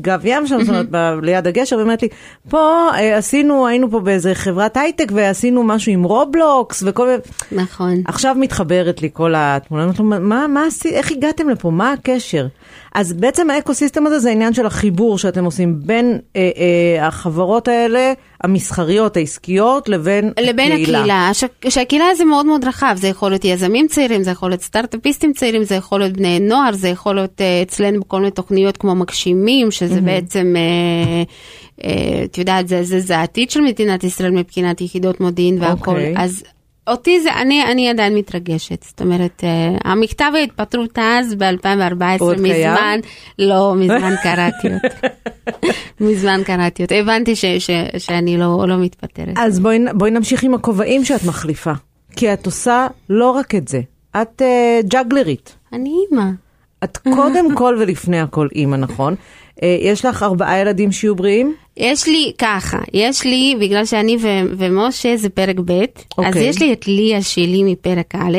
[0.00, 2.08] גב ים שם, זאת אומרת, ב- ליד הגשר, והיא אומרת לי,
[2.48, 7.18] פה אה, עשינו, היינו פה באיזה חברת הייטק ועשינו משהו עם רובלוקס וכל מיני...
[7.62, 8.02] נכון.
[8.06, 12.46] עכשיו מתחברת לי כל התמונה, אומרת לו, מה, מה איך הגעתם לפה, מה הקשר?
[12.94, 18.12] אז בעצם האקוסיסטם הזה זה העניין של החיבור שאתם עושים בין אה, אה, החברות האלה,
[18.40, 20.98] המסחריות, העסקיות, לבין לבין הקהילה.
[20.98, 21.44] הקהילה, ש...
[21.68, 25.64] שהקהילה זה מאוד מאוד רחב, זה יכול להיות יזמים צעירים, זה יכול להיות סטארט-אפיסטים צעירים,
[25.64, 29.70] זה יכול להיות בני נוער, זה יכול להיות uh, אצלנו בכל מיני תוכניות כמו מגשימים,
[29.70, 31.84] שזה בעצם, uh, uh,
[32.24, 36.14] את יודעת, זה, זה, זה העתיד של מדינת ישראל מבחינת יחידות מודיעין והכל, אוקיי.
[36.16, 36.42] אז
[36.86, 42.72] אותי זה, אני, אני עדיין מתרגשת, זאת אומרת, uh, המכתב ההתפטרות אז ב-2014, עוד קיים?
[42.72, 43.00] מזמן,
[43.38, 45.08] לא, מזמן קראתי אותו.
[46.00, 49.34] מזמן קראתי אותו, הבנתי ש, ש, שאני לא, לא מתפטרת.
[49.36, 51.72] אז בואי, בואי נמשיך עם הכובעים שאת מחליפה.
[52.16, 53.80] כי את עושה לא רק את זה,
[54.22, 55.56] את uh, ג'אגלרית.
[55.72, 56.26] אני אימא.
[56.84, 59.14] את קודם כל ולפני הכל אימא, נכון?
[59.60, 61.54] Uh, יש לך ארבעה ילדים שיהיו בריאים?
[61.76, 65.86] יש לי ככה, יש לי, בגלל שאני ו- ומשה זה פרק ב', אז
[66.18, 66.48] אוקיי.
[66.48, 68.38] יש לי את ליה שלי מפרק א',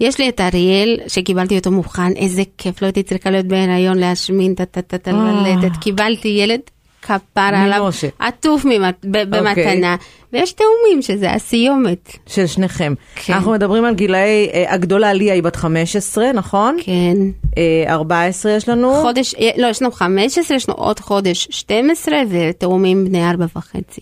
[0.00, 4.54] יש לי את אריאל שקיבלתי אותו מוכן, איזה כיף, לא הייתי צריכה להיות בהיריון להשמין,
[4.54, 5.80] טה טה טה טה אה.
[5.80, 6.60] קיבלתי ילד
[7.06, 8.08] כפרה עליו, ממשה.
[8.18, 9.26] עטוף ממט- ב- אוקיי.
[9.26, 9.96] במתנה,
[10.32, 12.12] ויש תאומים שזה הסיומת.
[12.26, 12.94] של שניכם.
[13.14, 13.32] כן.
[13.32, 16.76] אנחנו מדברים על גילאי, uh, הגדולה ליה היא בת 15, נכון?
[16.82, 17.16] כן.
[17.50, 17.56] Uh,
[17.90, 18.94] 14 יש לנו.
[19.02, 24.00] חודש, אה, לא, יש לנו 15, יש לנו עוד חודש 12, ותאומים בני ארבע וחצי.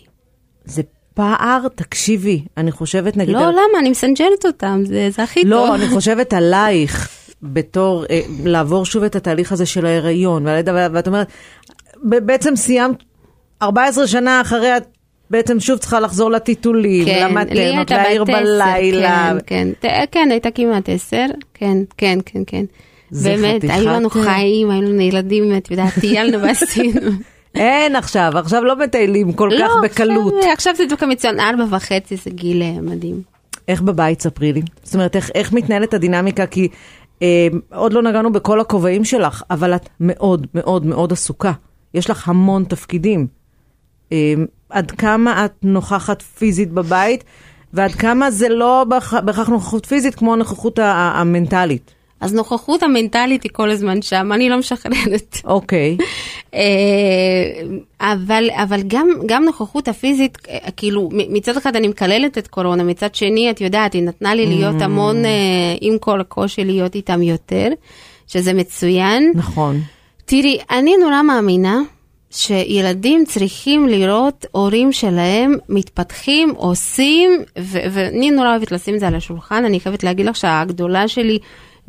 [0.65, 0.83] זה
[1.15, 3.35] פער, תקשיבי, אני חושבת נגיד...
[3.35, 3.79] לא, על- למה?
[3.81, 5.51] אני מסנג'רת אותם, זה זה הכי טוב.
[5.51, 7.09] לא, אני חושבת עלייך
[7.43, 11.27] בתור אה, לעבור שוב את התהליך הזה של ההיריון ואת אומרת,
[12.05, 12.97] בעצם סיימת
[13.63, 14.85] 14 שנה אחרי, את
[15.31, 19.33] בעצם שוב צריכה לחזור לטיטולים, כן, הייתה להעיר בלילה.
[19.47, 22.65] כן, כן, כן, הייתה כמעט עשר, כן, כן, כן, כן.
[23.23, 27.01] באמת, היו לנו חיים, היו לנו ילדים, את יודעת, טיילנו ועשינו.
[27.55, 30.35] אין עכשיו, עכשיו לא מטיילים כל כך לא, בקלות.
[30.39, 33.23] עכשיו- עכשיו זה דווקא מצוין, ארבע וחצי זה גיל אה, מדהים.
[33.69, 34.63] איך בבית, ספרי לי?
[34.83, 36.47] זאת אומרת, איך, איך מתנהלת הדינמיקה?
[36.47, 36.69] כי
[37.23, 41.53] אה, עוד לא נגענו בכל הכובעים שלך, אבל את מאוד מאוד מאוד עסוקה.
[41.95, 43.27] יש לך המון תפקידים.
[44.13, 44.35] אה,
[44.71, 47.25] עד כמה את נוכחת פיזית בבית,
[47.73, 51.91] ועד כמה זה לא בהכ- בהכרח נוכחות פיזית כמו הנוכחות המנטלית.
[52.21, 55.37] אז נוכחות המנטלית היא כל הזמן שם, אני לא משחררת.
[55.45, 55.97] אוקיי.
[56.55, 56.61] אה,
[58.01, 63.15] אבל, אבל גם, גם נוכחות הפיזית, אה, כאילו, מצד אחד אני מקללת את קורונה, מצד
[63.15, 65.31] שני, את יודעת, היא נתנה לי להיות המון, אה,
[65.81, 67.69] עם כל הקושי, להיות איתם יותר,
[68.27, 69.33] שזה מצוין.
[69.35, 69.81] נכון.
[70.25, 71.81] תראי, אני נורא מאמינה
[72.31, 79.65] שילדים צריכים לראות הורים שלהם מתפתחים, עושים, ואני נורא אוהבת לשים את זה על השולחן,
[79.65, 81.39] אני חייבת להגיד לך שהגדולה שלי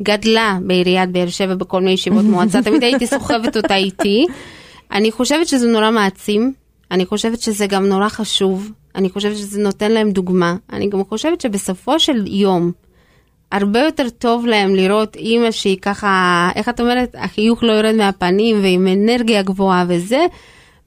[0.02, 4.26] גדלה בעיריית באר שבע בכל מיני ישיבות מועצה, תמיד הייתי סוחבת אותה איתי.
[4.92, 6.52] אני חושבת שזה נורא מעצים,
[6.90, 11.40] אני חושבת שזה גם נורא חשוב, אני חושבת שזה נותן להם דוגמה, אני גם חושבת
[11.40, 12.72] שבסופו של יום,
[13.52, 18.62] הרבה יותר טוב להם לראות אימא שהיא ככה, איך את אומרת, החיוך לא יורד מהפנים
[18.62, 20.26] ועם אנרגיה גבוהה וזה,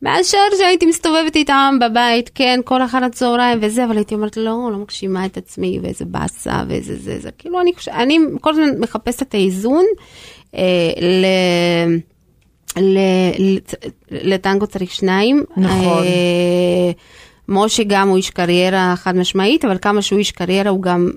[0.02, 4.78] מאשר שהייתי מסתובבת איתם בבית, כן, כל אחר הצהריים וזה, אבל הייתי אומרת, לא, לא
[4.78, 9.34] מגשימה את עצמי, ואיזה באסה, ואיזה זה, זה, כאילו, אני, אני כל הזמן מחפשת את
[9.34, 9.86] האיזון
[10.56, 10.62] אה,
[11.02, 11.26] ל...
[12.82, 12.98] ל...
[13.40, 15.44] לט- לטנגו צריך שניים.
[15.58, 16.04] נכון.
[16.04, 16.92] אה,
[17.50, 21.12] משה גם הוא איש קריירה חד משמעית, אבל כמה שהוא איש קריירה הוא גם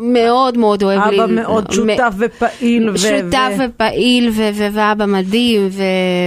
[0.00, 1.18] מאוד מאוד אוהב לי.
[1.24, 2.90] אבא מאוד מ- שותף ופעיל.
[2.90, 5.82] ו- שותף ו- ופעיל ו- ו- ואבא מדהים ו-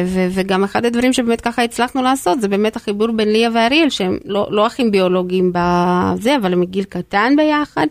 [0.05, 4.17] ו- וגם אחד הדברים שבאמת ככה הצלחנו לעשות זה באמת החיבור בין ליה ואריאל שהם
[4.25, 7.87] לא, לא אחים ביולוגיים בזה אבל הם מגיל קטן ביחד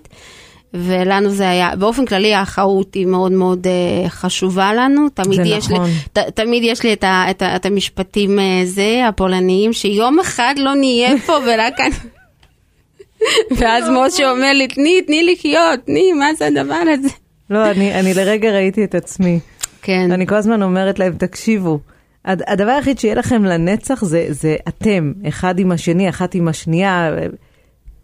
[0.75, 5.85] ולנו זה היה באופן כללי האחאות היא מאוד מאוד uh, חשובה לנו תמיד יש נכון.
[5.87, 10.19] לי ת, תמיד יש לי את, ה, את, ה, את המשפטים uh, זה הפולניים שיום
[10.21, 11.95] אחד לא נהיה פה ורק אני.
[13.59, 17.09] ואז משה אומר לי תני תני לחיות תני מה זה הדבר הזה.
[17.51, 19.39] לא, אני, אני לרגע ראיתי את עצמי.
[19.83, 20.13] כן.
[20.13, 21.79] אני כל הזמן אומרת להם, תקשיבו,
[22.25, 27.11] הד- הדבר היחיד שיהיה לכם לנצח זה, זה אתם, אחד עם השני, אחת עם השנייה.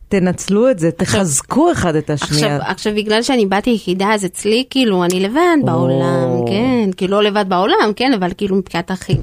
[0.09, 2.57] תנצלו את זה, תחזקו אחד את השנייה.
[2.57, 7.23] עכשיו, עכשיו בגלל שאני באתי יחידה אז אצלי כאילו אני לבד בעולם, כן, כאילו לא
[7.23, 9.21] לבד בעולם, כן, אבל כאילו מבחינת אחים.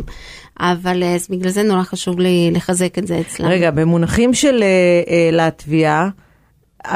[0.59, 3.47] אבל אז בגלל זה נורא חשוב לי לחזק את זה אצלם.
[3.47, 4.67] רגע, במונחים של אה,
[5.13, 6.09] אה, לטביה,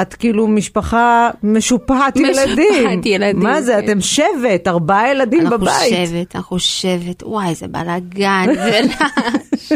[0.02, 3.02] את כאילו משפחה משופעת משופעת ילדים.
[3.06, 3.86] ילדים, מה זה, כן.
[3.86, 5.90] אתם שבט, ארבעה ילדים אנחנו בבית.
[5.90, 9.72] שבט, אנחנו שבט, וואי, איזה בלאגן ורעש.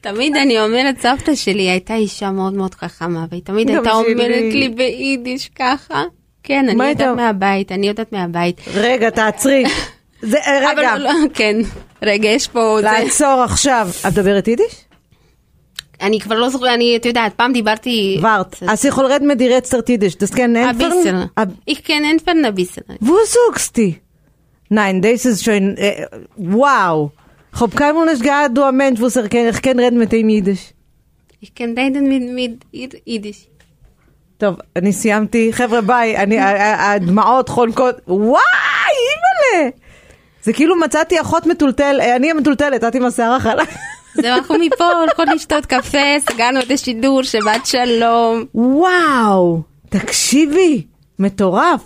[0.00, 4.12] תמיד אני אומרת, סבתא שלי הייתה אישה מאוד מאוד חכמה, והיא תמיד הייתה שלי.
[4.12, 6.02] אומרת לי ביידיש ככה.
[6.42, 8.60] כן, אני יודעת מהבית, אני יודעת מהבית.
[8.74, 9.64] רגע, תעצרי.
[10.24, 11.56] זה, אה, רגע, אבל לא, כן,
[12.02, 12.76] רגע, יש פה...
[12.80, 13.88] זה- לעצור עכשיו.
[14.00, 14.84] את מדברת יידיש?
[16.02, 18.20] אני כבר לא זוכרת, אני, את יודעת, פעם דיברתי...
[19.88, 20.16] Tiddisch.
[20.22, 21.02] Das kann Ein entfernen?
[21.04, 21.30] bisschen.
[21.36, 22.84] Ab- Ich kenne entfernen ein bisschen.
[23.00, 23.88] Wo sagst du?
[24.70, 26.06] Nein, das ist schon, äh,
[26.36, 27.10] wow.
[27.54, 30.12] Ich hab keinmal nicht gehabt, du ein Mensch, wo er kann, ich kann reden mit
[30.12, 30.64] ihm Jiddisch.
[31.44, 33.42] Ich kann reden mit, mit Id- Jiddisch.
[34.38, 35.52] טוב, אני סיימתי.
[35.52, 36.16] חבר'ה, ביי.
[36.16, 37.94] אני, הדמעות חונקות.
[38.08, 38.40] וואי,
[39.06, 39.70] אימא'לה.
[40.44, 43.68] זה כאילו מצאתי אחות מטולטל, אה, אני המטולטלת, את עם השיער החלק.
[44.14, 45.98] זהו, אנחנו מפה הולכות לשתות קפה,
[46.30, 48.44] סגרנו את השידור, שבת שלום.
[48.54, 50.82] וואו, תקשיבי,
[51.18, 51.80] מטורף.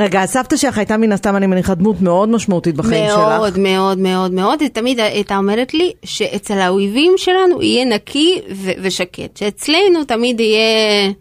[0.00, 3.18] רגע, הסבתא שלך הייתה מן הסתם, אני מניחה, דמות מאוד משמעותית בחיים שלך.
[3.18, 4.60] מאוד, מאוד, מאוד, מאוד.
[4.60, 11.12] היא תמיד הייתה אומרת לי שאצל האויבים שלנו יהיה נקי ו- ושקט, שאצלנו תמיד יהיה...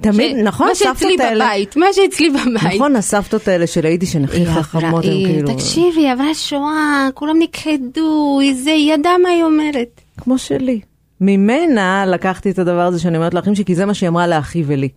[0.00, 1.44] תמיד, ש- נכון, מה שאצלי הסבתות האלה.
[1.44, 2.74] בבית, מה שאצלי בבית.
[2.74, 5.54] נכון, הסבתות האלה של היידיש שהן הכי חכמות, הן כאילו...
[5.54, 10.00] תקשיבי, היא עברה שואה, כולם נכחדו, זה, היא ידעה מה היא אומרת.
[10.20, 10.80] כמו שלי.
[11.20, 14.62] ממנה לקחתי את הדבר הזה שאני אומרת לאחים שלי, כי זה מה שהיא אמרה לאחי
[14.66, 14.88] ולי.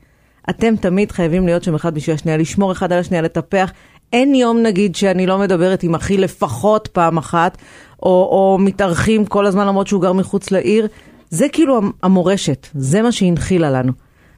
[0.49, 3.71] אתם תמיד חייבים להיות שם אחד בשביל השנייה, לשמור אחד על השנייה, לטפח.
[4.13, 7.57] אין יום נגיד שאני לא מדברת עם אחי לפחות פעם אחת,
[8.03, 10.87] או, או מתארחים כל הזמן למרות שהוא גר מחוץ לעיר.
[11.29, 13.91] זה כאילו המ- המורשת, זה מה שהיא הנחילה לנו.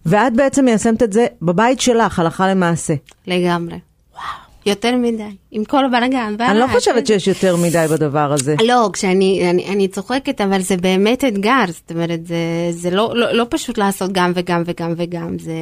[0.06, 2.94] ואת בעצם מיישמת את זה בבית שלך, הלכה למעשה.
[3.28, 3.80] לגמרי.
[4.14, 4.50] וואו.
[4.66, 6.36] יותר מדי, עם כל הבלאגן.
[6.40, 6.68] אני לא.
[6.68, 8.56] חושבת שיש יותר מדי בדבר הזה.
[8.66, 12.36] לא, כשאני אני, אני צוחקת, אבל זה באמת אתגר, זאת אומרת, זה,
[12.72, 15.54] זה לא, לא, לא פשוט לעשות גם וגם וגם וגם, זה,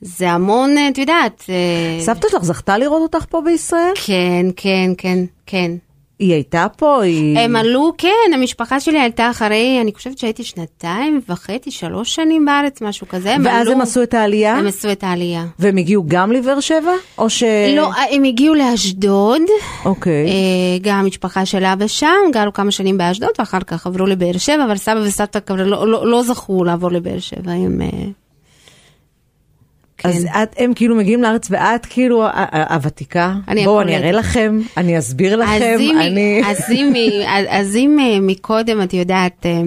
[0.00, 1.44] זה המון, את יודעת.
[1.48, 3.92] אה, סבתא שלך זכתה לראות אותך פה בישראל?
[4.06, 5.72] כן, כן, כן, כן.
[6.20, 7.02] היא הייתה פה?
[7.02, 7.38] היא...
[7.38, 12.80] הם עלו, כן, המשפחה שלי עלתה אחרי, אני חושבת שהייתי שנתיים וחצי, שלוש שנים בארץ,
[12.80, 13.34] משהו כזה.
[13.34, 14.56] הם ואז עלו, הם עשו את העלייה?
[14.56, 15.44] הם עשו את העלייה.
[15.58, 16.92] והם הגיעו גם לבאר שבע?
[17.18, 17.42] או ש...
[17.76, 19.42] לא, הם הגיעו לאשדוד.
[19.84, 20.26] אוקיי.
[20.26, 24.64] אה, גם המשפחה של אבא שם, גרו כמה שנים באשדוד ואחר כך עברו לבאר שבע,
[24.64, 27.80] אבל סבא וסבתא כבר לא, לא, לא זכו לעבור לבאר שבע, הם...
[30.04, 30.42] אה, אז כן.
[30.42, 32.26] את, הם כאילו מגיעים לארץ ואת כאילו
[32.70, 33.34] הוותיקה?
[33.64, 33.96] בואו אני.
[33.96, 36.42] אראה לכם, אני אסביר לכם, אני...
[36.44, 36.92] אז אם,
[37.76, 39.62] אם אה, מקודם, את יודעת, אה,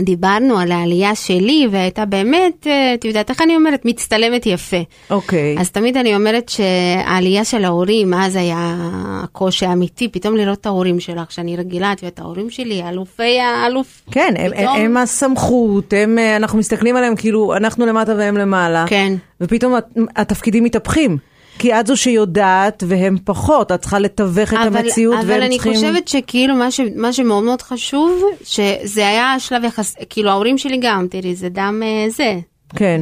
[0.00, 4.76] דיברנו על העלייה שלי, והייתה באמת, אה, את יודעת, איך אני אומרת, מצטלמת יפה.
[5.10, 5.56] אוקיי.
[5.58, 8.76] אז תמיד אני אומרת שהעלייה של ההורים, אז היה
[9.24, 14.02] הקושי האמיתי, פתאום לראות את ההורים שלך, שאני רגילה, את יודעת, ההורים שלי, אלופי האלוף.
[14.10, 18.84] כן, הם, פתאום- הם הסמכות, הם, אה, אנחנו מסתכלים עליהם כאילו אנחנו למטה והם למעלה.
[18.88, 19.12] כן.
[19.40, 21.18] ופתאום הת- התפקידים מתהפכים.
[21.58, 25.74] כי את זו שיודעת והם פחות, את צריכה לתווך את המציאות אבל והם אני צריכים...
[25.74, 30.78] חושבת שכאילו מה, ש, מה שמאוד מאוד חשוב, שזה היה שלב יחס, כאילו ההורים שלי
[30.82, 32.38] גם, תראי, זה דם אה, זה.
[32.76, 33.00] כן.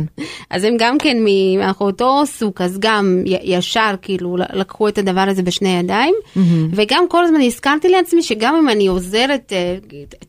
[0.51, 1.17] אז הם גם כן,
[1.63, 6.15] אנחנו אותו סוג, אז גם ישר כאילו לקחו את הדבר הזה בשני ידיים,
[6.73, 9.77] וגם כל הזמן הזכרתי לעצמי שגם אם אני עוזרת אה,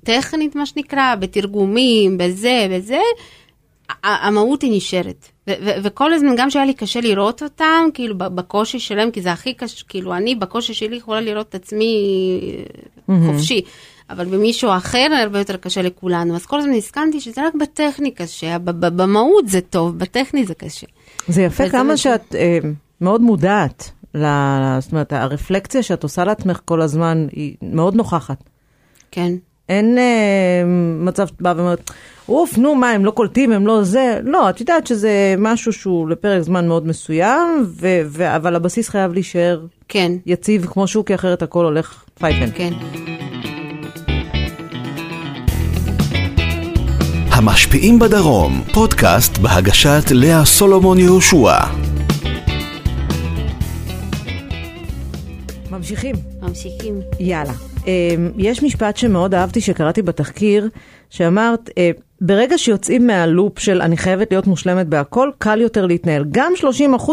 [0.03, 2.99] טכנית, מה שנקרא, בתרגומים, בזה, בזה,
[4.03, 5.30] המהות היא נשארת.
[5.84, 9.84] וכל הזמן, גם שהיה לי קשה לראות אותם, כאילו בקושי שלהם, כי זה הכי קשה,
[9.89, 11.95] כאילו אני בקושי שלי יכולה לראות את עצמי
[13.10, 13.62] אה, חופשי,
[14.10, 16.36] אבל במישהו אחר הרבה יותר קשה לכולנו.
[16.36, 20.88] אז כל הזמן הסכמתי שזה רק בטכניקה, שבמהות זה טוב, בטכני זה קשה.
[21.27, 22.58] זה יפה כמה מה- שאת אה,
[23.01, 24.25] מאוד מודעת, ל...
[24.80, 28.43] זאת אומרת, הרפלקציה שאת עושה לעצמך כל הזמן היא מאוד נוכחת.
[29.12, 29.34] כן.
[29.71, 30.63] אין אה,
[30.99, 31.91] מצב שאת באה ואומרת,
[32.29, 34.19] אוף, נו, מה, הם לא קולטים, הם לא זה.
[34.23, 39.13] לא, את יודעת שזה משהו שהוא לפרק זמן מאוד מסוים, ו- ו- אבל הבסיס חייב
[39.13, 42.49] להישאר כן, יציב כמו שהוא, כי אחרת הכל הולך פייפן.
[42.55, 42.73] כן.
[47.29, 51.57] המשפיעים בדרום, פודקאסט בהגשת לאה סולומון יהושע.
[55.71, 56.15] ממשיכים.
[56.41, 57.01] ממשיכים.
[57.19, 57.70] יאללה.
[57.87, 57.91] אה,
[58.37, 60.69] יש משפט שמאוד אהבתי שקראתי בתחקיר,
[61.09, 61.91] שאמרת, אה,
[62.21, 66.25] ברגע שיוצאים מהלופ של אני חייבת להיות מושלמת בהכל, קל יותר להתנהל.
[66.31, 66.63] גם 30%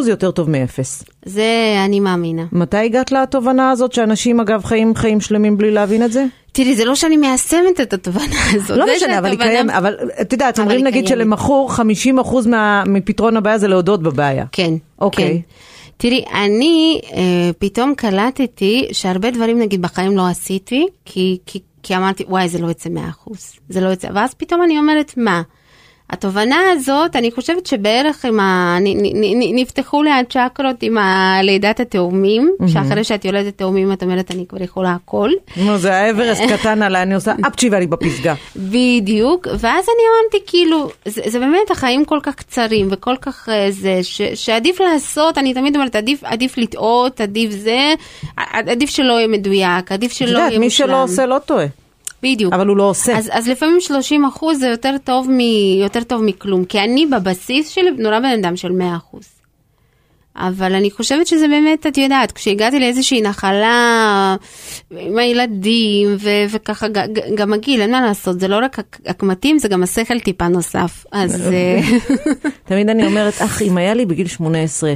[0.08, 1.04] יותר טוב מאפס.
[1.24, 1.44] זה
[1.84, 2.42] אני מאמינה.
[2.52, 6.24] מתי הגעת לתובנה הזאת שאנשים אגב חיים חיים שלמים בלי להבין את זה?
[6.52, 8.78] תראי, זה לא שאני מיישמת את התובנה הזאת.
[8.78, 11.06] לא משנה, אבל היא קיימת, אבל את יודעת, אומרים נגיד.
[11.06, 11.80] שלמכור 50%
[12.46, 14.44] מה- מפתרון הבעיה זה להודות בבעיה.
[14.52, 14.74] כן.
[15.00, 15.28] אוקיי.
[15.28, 15.38] כן.
[16.00, 22.24] תראי, אני אה, פתאום קלטתי שהרבה דברים נגיד בחיים לא עשיתי, כי, כי, כי אמרתי,
[22.28, 22.88] וואי, זה לא יוצא
[23.26, 23.32] 100%,
[23.68, 25.42] זה לא יוצא, ואז פתאום אני אומרת, מה?
[26.10, 28.78] התובנה הזאת, אני חושבת שבערך עם ה...
[28.80, 30.96] נ, נ, נ, נפתחו לי הצ'קרות עם
[31.42, 32.68] לידת התאומים, mm-hmm.
[32.68, 35.30] שאחרי שאת יולדת תאומים את אומרת אני כבר יכולה הכל.
[35.56, 38.34] נו, זה האברסט קטן עליי, אני עושה אפצ'י ואני בפסגה.
[38.56, 43.66] בדיוק, ואז אני אמרתי כאילו, זה, זה באמת החיים כל כך קצרים וכל כך אה,
[43.70, 47.94] זה, ש, שעדיף לעשות, אני תמיד אומרת, עדיף, עדיף לטעות, עדיף זה,
[48.36, 50.46] עדיף שלא יהיה מדויק, עדיף שלא יהיה מושלם.
[50.46, 51.66] את יודעת, מי שלא עושה לא טועה.
[52.22, 52.52] בדיוק.
[52.54, 53.18] אבל הוא לא עושה.
[53.18, 55.40] אז, אז לפעמים 30 אחוז זה יותר טוב, מ,
[55.80, 59.38] יותר טוב מכלום, כי אני בבסיס שלי נורא בן אדם של 100 אחוז.
[60.38, 64.36] אבל אני חושבת שזה באמת, את יודעת, כשהגעתי לאיזושהי נחלה
[64.90, 66.86] עם הילדים, ו- וככה
[67.34, 71.04] גם הגיל, אין מה לעשות, זה לא רק הקמטים, זה גם השכל טיפה נוסף.
[71.12, 71.52] אז...
[71.52, 71.80] אה,
[72.68, 74.92] תמיד אני אומרת, אך, אם היה לי בגיל 18,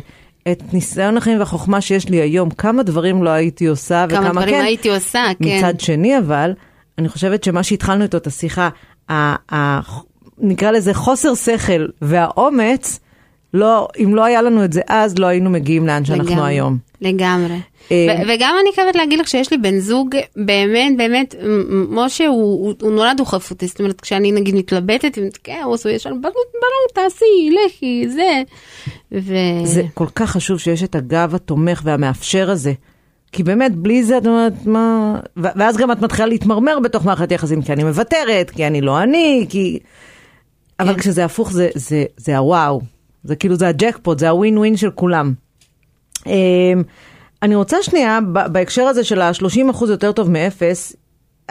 [0.53, 4.25] את ניסיון החיים והחוכמה שיש לי היום, כמה דברים לא הייתי עושה, וכמה כן.
[4.25, 5.59] כמה דברים הייתי עושה, כן.
[5.59, 6.53] מצד שני, אבל,
[6.99, 8.69] אני חושבת שמה שהתחלנו איתו את השיחה,
[9.09, 9.81] ה- ה-
[10.39, 13.01] נקרא לזה חוסר שכל והאומץ,
[13.55, 16.79] לא, אם לא היה לנו את זה אז, לא היינו מגיעים לאן שאנחנו לגמרי, היום.
[17.01, 17.61] לגמרי.
[17.93, 21.35] אה, ו- וגם אני חייבת להגיד לך שיש לי בן זוג, באמת, באמת,
[21.89, 25.91] משה הוא, הוא, הוא נורא דוחף אותי, זאת אומרת, כשאני נגיד מתלבטת, כן, הוא עושה
[25.91, 28.43] ישר, ברור, ברור, תעשי, לכי, זה.
[29.13, 29.35] ו...
[29.65, 32.73] זה כל כך חשוב שיש את הגב התומך והמאפשר הזה.
[33.33, 35.17] כי באמת, בלי זה את אומרת, מה...
[35.37, 39.47] ואז גם את מתחילה להתמרמר בתוך מערכת יחסים, כי אני מוותרת, כי אני לא אני,
[39.49, 39.79] כי...
[40.81, 41.01] אבל כן.
[41.01, 42.81] כשזה הפוך, זה, זה, זה הוואו.
[43.25, 45.33] זה כאילו, זה הג'קפוט, זה הווין ווין של כולם.
[46.27, 46.33] אמ,
[47.43, 48.19] אני רוצה שנייה,
[48.53, 50.97] בהקשר הזה של ה-30% יותר טוב מאפס,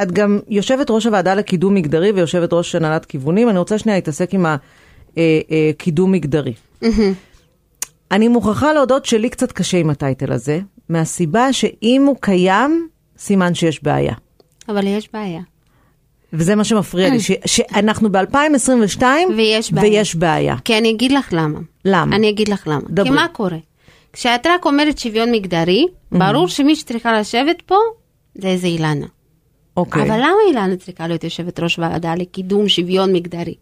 [0.01, 4.33] את גם יושבת ראש הוועדה לקידום מגדרי ויושבת ראש הנהלת כיוונים, אני רוצה שנייה להתעסק
[4.33, 4.45] עם
[5.17, 6.53] הקידום מגדרי.
[8.11, 10.59] אני מוכרחה להודות שלי קצת קשה עם הטייטל הזה,
[10.91, 14.13] מהסיבה שאם הוא קיים, סימן שיש בעיה.
[14.69, 15.41] אבל יש בעיה.
[16.33, 19.03] וזה מה שמפריע לי, ש- שאנחנו ב-2022
[19.37, 19.87] ויש בעיה.
[19.91, 20.55] ויש בעיה.
[20.65, 21.59] כי אני אגיד לך למה.
[21.85, 22.15] למה?
[22.15, 22.81] אני אגיד לך למה.
[22.89, 23.09] דברי.
[23.09, 23.57] כי מה קורה?
[24.13, 27.75] כשאת רק אומרת שוויון מגדרי, ברור שמי שצריכה לשבת פה
[28.35, 29.05] זה איזה אילנה.
[29.77, 30.01] אוקיי.
[30.03, 33.55] אבל למה אילנה צריכה להיות יושבת ראש ועדה לקידום שוויון מגדרי?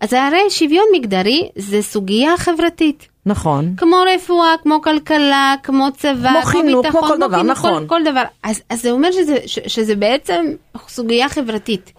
[0.00, 3.08] אז הרי שוויון מגדרי זה סוגיה חברתית.
[3.28, 3.74] נכון.
[3.76, 7.86] כמו רפואה, כמו כלכלה, כמו צבא, כמו חינוך, ביטחון, כמו כל דבר, חינוך, נכון.
[7.88, 8.22] כל, כל דבר.
[8.42, 10.46] אז, אז זה אומר שזה, ש, שזה בעצם
[10.88, 11.92] סוגיה חברתית.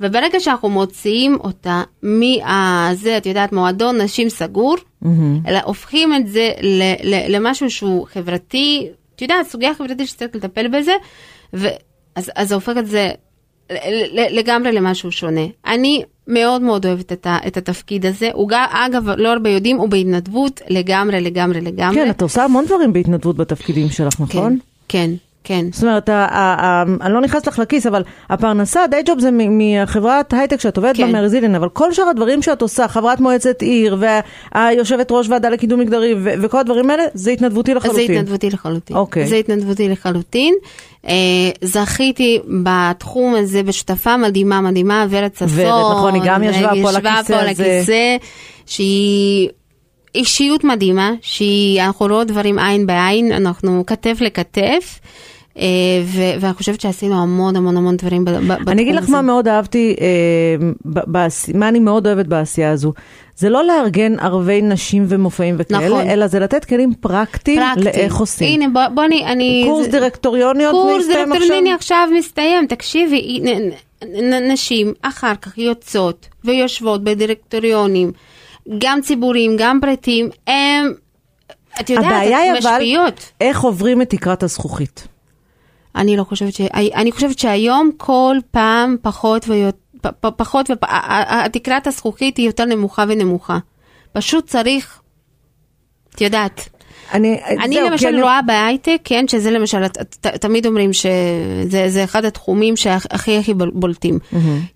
[0.00, 4.76] וברגע שאנחנו מוציאים אותה מהזה, את יודעת, מועדון נשים סגור,
[5.46, 10.68] אלא הופכים את זה ל, ל, למשהו שהוא חברתי, את יודעת, סוגיה חברתית שצריך לטפל
[10.68, 10.92] בזה,
[11.52, 13.10] ואז אז זה הופך את זה
[14.30, 15.46] לגמרי למשהו שונה.
[15.66, 19.76] אני מאוד מאוד אוהבת את, ה, את התפקיד הזה, הוא גם, אגב, לא הרבה יודעים,
[19.76, 21.96] הוא בהתנדבות לגמרי, לגמרי, לגמרי.
[21.96, 24.58] כן, את עושה המון דברים בהתנדבות בתפקידים שלך, נכון?
[24.88, 25.10] כן, כן.
[25.72, 26.08] זאת אומרת,
[27.00, 31.06] אני לא נכנסת לך לכיס, אבל הפרנסה, די ג'וב זה מחברת הייטק שאת עובדת בה
[31.06, 31.12] כן.
[31.12, 33.96] מרזילין, אבל כל שאר הדברים שאת עושה, חברת מועצת עיר,
[34.54, 38.10] והיושבת ראש ועדה לקידום מגדרי, וכל הדברים האלה, זה התנדבותי זה לחלוטין.
[38.10, 38.96] התנדבותי לחלוטין.
[38.96, 39.26] אוקיי.
[39.26, 40.54] זה התנדבותי לחלוטין.
[41.06, 41.14] אה,
[41.60, 45.48] זכיתי בתחום הזה בשותפה מדהימה, מדהימה, ורד ששון.
[45.54, 47.50] ורד, נכון, היא גם ישבה פה על הכיסא הזה.
[47.50, 48.16] הכיסא,
[48.66, 49.48] שהיא
[50.14, 55.00] אישיות מדהימה, שאנחנו רואות דברים עין בעין, אנחנו כתף לכתף.
[55.58, 55.64] אה,
[56.04, 58.70] ו- ואני חושבת שעשינו המון המון המון דברים בתחום הזה.
[58.70, 60.94] אני אגיד לך מה מאוד אהבתי, אה,
[61.54, 62.92] מה אני מאוד אוהבת בעשייה הזו.
[63.36, 66.08] זה לא לארגן ערבי נשים ומופעים וכאלה, נכון.
[66.10, 67.84] אלא זה לתת כלים פרקטיים פרקטי.
[67.98, 68.48] לאיך עושים.
[68.62, 69.26] הנה, בוא, בוא אני...
[69.26, 72.08] אני קורס זה- דירקטוריוניות קורס דירקטוריוני עכשיו?
[72.18, 78.12] מסתיים, תקשיבי, נ- נ- נ- נשים אחר כך יוצאות ויושבות בדירקטוריונים,
[78.78, 80.92] גם ציבוריים, גם פרטיים, הם,
[81.80, 83.10] את יודעת, הבעיה היא אבל.
[83.40, 85.08] איך עוברים את תקרת הזכוכית.
[85.96, 86.60] אני לא חושבת ש...
[86.94, 89.78] אני חושבת שהיום כל פעם פחות ויותר,
[90.36, 90.84] פחות, ופ-
[91.28, 93.58] התקרת הזכוכית היא יותר נמוכה ונמוכה.
[94.12, 95.00] פשוט צריך,
[96.14, 96.68] את יודעת.
[97.12, 101.84] אני, אני זהו, למשל אני- רואה בהייטק, כן, שזה למשל, ת- ת- תמיד אומרים שזה
[101.88, 104.18] זה אחד התחומים שהכי הכי בול- בולטים.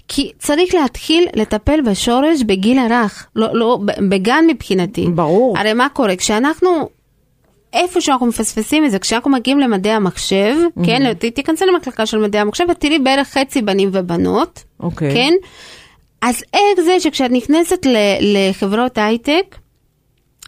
[0.09, 5.07] כי צריך להתחיל לטפל בשורש בגיל הרך, לא, לא, בגן מבחינתי.
[5.15, 5.59] ברור.
[5.59, 6.17] הרי מה קורה?
[6.17, 6.89] כשאנחנו,
[7.73, 12.41] איפה שאנחנו מפספסים את זה, כשאנחנו מגיעים למדעי המחשב, כן, ת- תיכנסי למחלקה של מדעי
[12.41, 15.15] המחשב ותראי בערך חצי בנים ובנות, אוקיי.
[15.15, 15.33] כן?
[16.23, 17.87] אז איך זה שכשאת נכנסת
[18.21, 19.57] לחברות הייטק,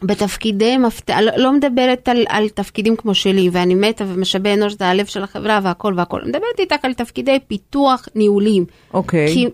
[0.02, 4.86] בתפקידי מפתח, לא, לא מדברת על, על תפקידים כמו שלי, ואני מתה ומשאבי אנוש זה
[4.86, 8.64] הלב של החברה והכל והכל, מדברת איתך על תפקידי פיתוח ניהוליים.
[8.94, 9.34] אוקיי.
[9.34, 9.48] כי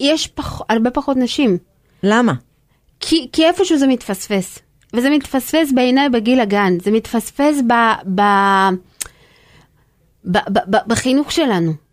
[0.00, 1.58] יש פח, הרבה פחות נשים.
[2.02, 2.32] למה?
[3.00, 4.58] כי, כי איפשהו זה מתפספס.
[4.94, 7.72] וזה מתפספס בעיניי בגיל הגן, זה מתפספס ב,
[8.14, 8.20] ב,
[10.24, 11.87] ב, ב, ב, בחינוך שלנו.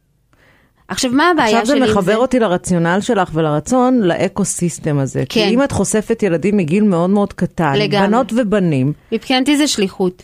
[0.88, 2.16] עכשיו, מה הבעיה עכשיו שלי זה עם מחבר זה?
[2.16, 5.20] אותי לרציונל שלך ולרצון לאקו-סיסטם הזה.
[5.20, 5.26] כן.
[5.26, 8.08] כי אם את חושפת ילדים מגיל מאוד מאוד קטן, לגמרי.
[8.08, 10.24] בנות ובנים, מבחינתי זה שליחות.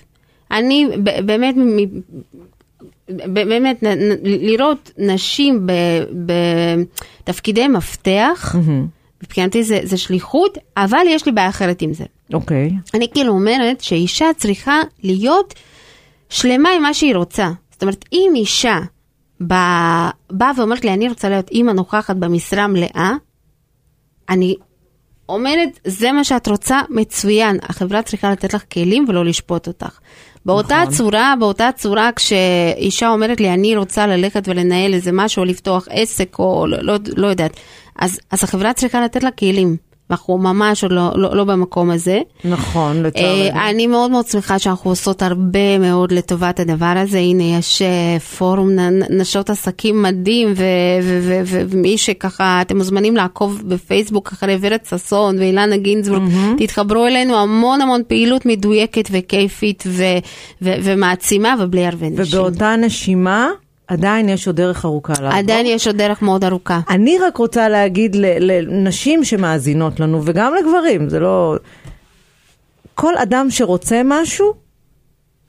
[0.52, 0.88] אני
[1.26, 1.56] באמת,
[3.26, 3.84] באמת,
[4.24, 5.68] לראות נשים
[7.24, 8.56] בתפקידי מפתח,
[9.24, 12.04] מבחינתי זה, זה שליחות, אבל יש לי בעיה אחרת עם זה.
[12.34, 12.72] אוקיי.
[12.94, 15.54] אני כאילו אומרת שאישה צריכה להיות
[16.30, 17.52] שלמה עם מה שהיא רוצה.
[17.72, 18.80] זאת אומרת, אם אישה
[19.42, 23.12] באה ואומרת לי, אני רוצה להיות אימא נוכחת במשרה מלאה,
[24.30, 24.56] אני
[25.30, 27.58] אומרת, זה מה שאת רוצה, מצוין.
[27.64, 30.00] החברה צריכה לתת לך כלים ולא לשפוט אותך.
[30.46, 30.94] באותה נכון.
[30.94, 36.36] צורה, באותה צורה, כשאישה אומרת לי, אני רוצה ללכת ולנהל איזה משהו, או לפתוח עסק,
[36.40, 37.52] או לא, לא, לא יודעת,
[38.00, 39.78] אז, אז החברה צריכה לתת לה כלים.
[40.12, 42.20] אנחנו ממש עוד לא, לא, לא במקום הזה.
[42.46, 43.42] נכון, לצערנו.
[43.44, 47.18] אה, אני מאוד מאוד שמחה שאנחנו עושות הרבה מאוד לטובת הדבר הזה.
[47.18, 48.70] הנה, יש אה, פורום
[49.10, 50.54] נשות עסקים מדהים,
[51.46, 56.22] ומי שככה, אתם מוזמנים לעקוב בפייסבוק אחרי ורד ששון ואילנה גינזבורג.
[56.58, 60.04] תתחברו אלינו, המון המון פעילות מדויקת וכיפית ו-
[60.62, 62.40] ו- ומעצימה ובלי הרבה נשים.
[62.40, 63.50] ובאותה נשימה,
[63.92, 65.40] עדיין יש עוד דרך ארוכה לעבור.
[65.40, 66.80] עדיין יש עוד דרך מאוד ארוכה.
[66.90, 71.56] אני רק רוצה להגיד לנשים שמאזינות לנו, וגם לגברים, זה לא...
[72.96, 74.54] כל אדם שרוצה משהו,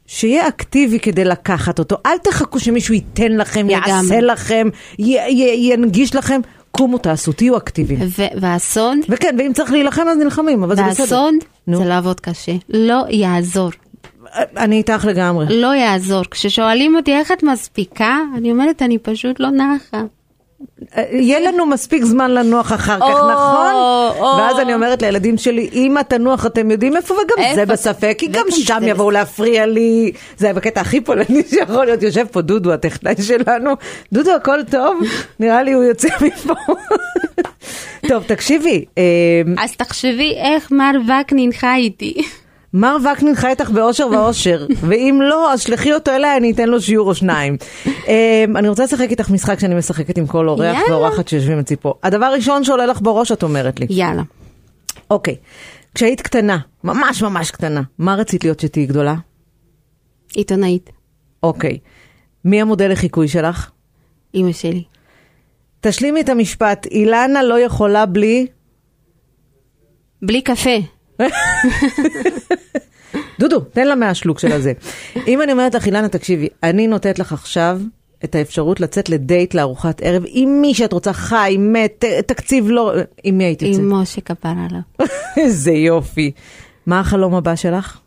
[0.07, 1.97] שיהיה אקטיבי כדי לקחת אותו.
[2.07, 3.71] אל תחכו שמישהו ייתן לכם.
[3.71, 4.69] יעשה לכם,
[4.99, 6.41] י- י- ינגיש לכם.
[6.71, 8.01] קומו, תעשו, תהיו אקטיביים.
[8.19, 11.03] ו- והסוד, וכן, ואם צריך להילחם אז נלחמים, אבל זה בסדר.
[11.03, 11.35] והסוד
[11.67, 11.79] נו.
[11.79, 12.53] זה לעבוד קשה.
[12.69, 13.71] לא יעזור.
[14.57, 15.47] אני איתך לגמרי.
[15.49, 16.23] לא יעזור.
[16.31, 20.03] כששואלים אותי איך את מספיקה, אני אומרת, אני פשוט לא נחה.
[21.11, 23.75] יהיה לנו מספיק זמן לנוח אחר כך, או, נכון?
[24.19, 24.37] או.
[24.39, 27.73] ואז אני אומרת לילדים שלי, אמא תנוח, אתם יודעים איפה, וגם זה איפה?
[27.73, 30.13] בספק, כי גם שם זה יבואו להפריע לי.
[30.37, 33.71] זה בקטע הכי פולני שיכול להיות, יושב פה דודו, הטכנאי שלנו.
[34.13, 35.01] דודו, הכל טוב?
[35.41, 36.55] נראה לי הוא יוצא מפה.
[38.09, 39.03] טוב, תקשיבי, אה,
[39.59, 42.23] אז תחשבי איך מר וקנין חי איתי.
[42.75, 46.81] מר וקנין חי איתך באושר ואושר, ואם לא, אז שלחי אותו אליי, אני אתן לו
[46.81, 47.57] שיעור או שניים.
[48.09, 50.79] אה, אני רוצה לשחק איתך משחק שאני משחקת עם כל אורח.
[50.91, 51.95] ואורחת שיושבים אצלי פה.
[52.03, 53.87] הדבר הראשון שעולה לך בראש, את אומרת לי.
[53.91, 54.23] יאללה.
[55.11, 55.37] אוקיי,
[55.95, 59.15] כשהיית קטנה, ממש ממש קטנה, מה רצית להיות שתהיי גדולה?
[60.35, 60.91] עיתונאית,
[61.43, 61.79] אוקיי.
[62.45, 63.71] מי המודל לחיקוי שלך?
[64.35, 64.85] אימא שלי.
[65.81, 68.47] תשלימי את המשפט, אילנה לא יכולה בלי...
[70.23, 70.79] בלי קפה.
[73.41, 74.73] דודו, תן לה מהשלוק של הזה.
[75.27, 77.81] אם אני אומרת לך, אילנה, תקשיבי, אני נותנת לך עכשיו
[78.25, 82.93] את האפשרות לצאת לדייט לארוחת ערב עם מי שאת רוצה, חי, מת, תקציב לא...
[83.25, 83.81] עם מי היית יוצאת?
[83.81, 85.09] עם משה כפרה עליו.
[85.37, 86.31] איזה יופי.
[86.87, 87.99] מה החלום הבא שלך?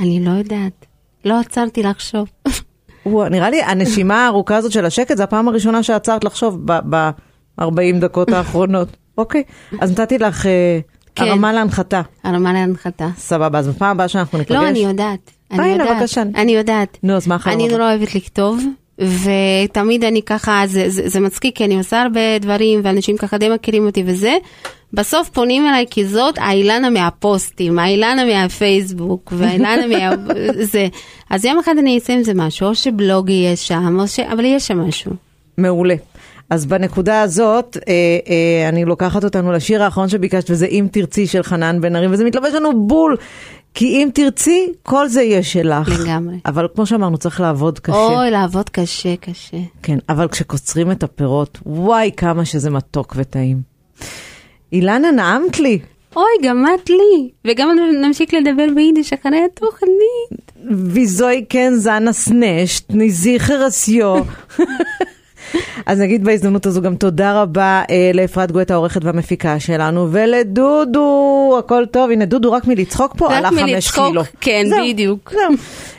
[0.00, 0.86] אני לא יודעת.
[1.24, 2.28] לא עצרתי לחשוב.
[3.06, 6.58] נראה לי הנשימה הארוכה הזאת של השקט, זו הפעם הראשונה שעצרת לחשוב
[6.90, 8.96] ב-40 דקות האחרונות.
[9.18, 9.42] אוקיי,
[9.80, 10.78] אז נתתי לך אה,
[11.14, 11.24] כן.
[11.24, 12.02] הרמה להנחתה.
[12.24, 13.08] הרמה להנחתה.
[13.16, 14.56] סבבה, אז בפעם הבאה שאנחנו ניפגש...
[14.56, 15.30] לא, אני יודעת.
[15.50, 15.96] אני יודעת.
[15.96, 16.22] בבקשה.
[16.34, 16.98] אני יודעת.
[17.02, 17.68] נו, אז מה החלום אני?
[17.68, 18.64] נורא אוהבת לכתוב,
[18.98, 23.48] ותמיד אני ככה, זה, זה, זה מצחיק, כי אני עושה הרבה דברים, ואנשים ככה די
[23.48, 24.34] מכירים אותי וזה.
[24.92, 30.34] בסוף פונים אליי כי זאת האילנה מהפוסטים, האילנה מהפייסבוק, והאילנה מה...
[30.72, 30.88] זה.
[31.30, 34.20] אז יום אחד אני אעשה עם זה משהו, או שבלוג יהיה שם, או ש...
[34.20, 35.12] אבל יהיה שם משהו.
[35.58, 35.94] מעולה.
[36.54, 37.92] אז בנקודה הזאת, אה,
[38.28, 42.24] אה, אני לוקחת אותנו לשיר האחרון שביקשת, וזה אם תרצי של חנן בן ארי, וזה
[42.24, 43.16] מתלבש לנו בול.
[43.74, 45.88] כי אם תרצי, כל זה יהיה שלך.
[45.88, 46.36] לגמרי.
[46.46, 47.96] אבל כמו שאמרנו, צריך לעבוד קשה.
[47.96, 49.56] אוי, לעבוד קשה, קשה.
[49.82, 53.60] כן, אבל כשקוצרים את הפירות, וואי, כמה שזה מתוק וטעים.
[54.72, 55.78] אילנה, נעמת לי.
[56.16, 57.30] אוי, גם את לי.
[57.44, 57.68] וגם
[58.02, 60.52] נמשיך לדבר ביידיש אחרי התוכנית.
[60.70, 64.22] ויזוי כן זנה סנשט, ניזיכר אסיו.
[65.86, 71.86] אז נגיד בהזדמנות הזו גם תודה רבה אה, לאפרת גואטה העורכת והמפיקה שלנו, ולדודו, הכל
[71.86, 74.22] טוב, הנה דודו רק מלצחוק פה עלה חמש קילו.
[74.40, 75.32] כן, זהו, בדיוק.
[75.32, 75.54] זהו.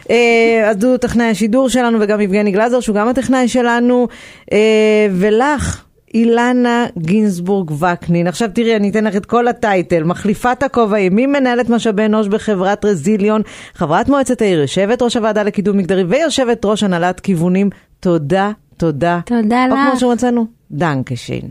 [0.10, 4.08] אה, אז דודו טכנאי השידור שלנו וגם יבגני גלזר שהוא גם הטכנאי שלנו,
[4.52, 5.86] אה, ולך.
[6.16, 8.28] אילנה גינזבורג וקנין.
[8.28, 10.04] עכשיו תראי, אני אתן לך את כל ה title.
[10.04, 13.42] מחליפת הכובעים, מי מנהלת משאבי אנוש בחברת Rezilion,
[13.74, 17.70] חברת מועצת העיר, יושבת ראש הוועדה לקידום מגדרי ויושבת ראש הנהלת כיוונים.
[18.00, 19.20] תודה, תודה.
[19.26, 20.00] תודה או כמו לך.
[20.00, 21.50] שמצאנו, danke schön.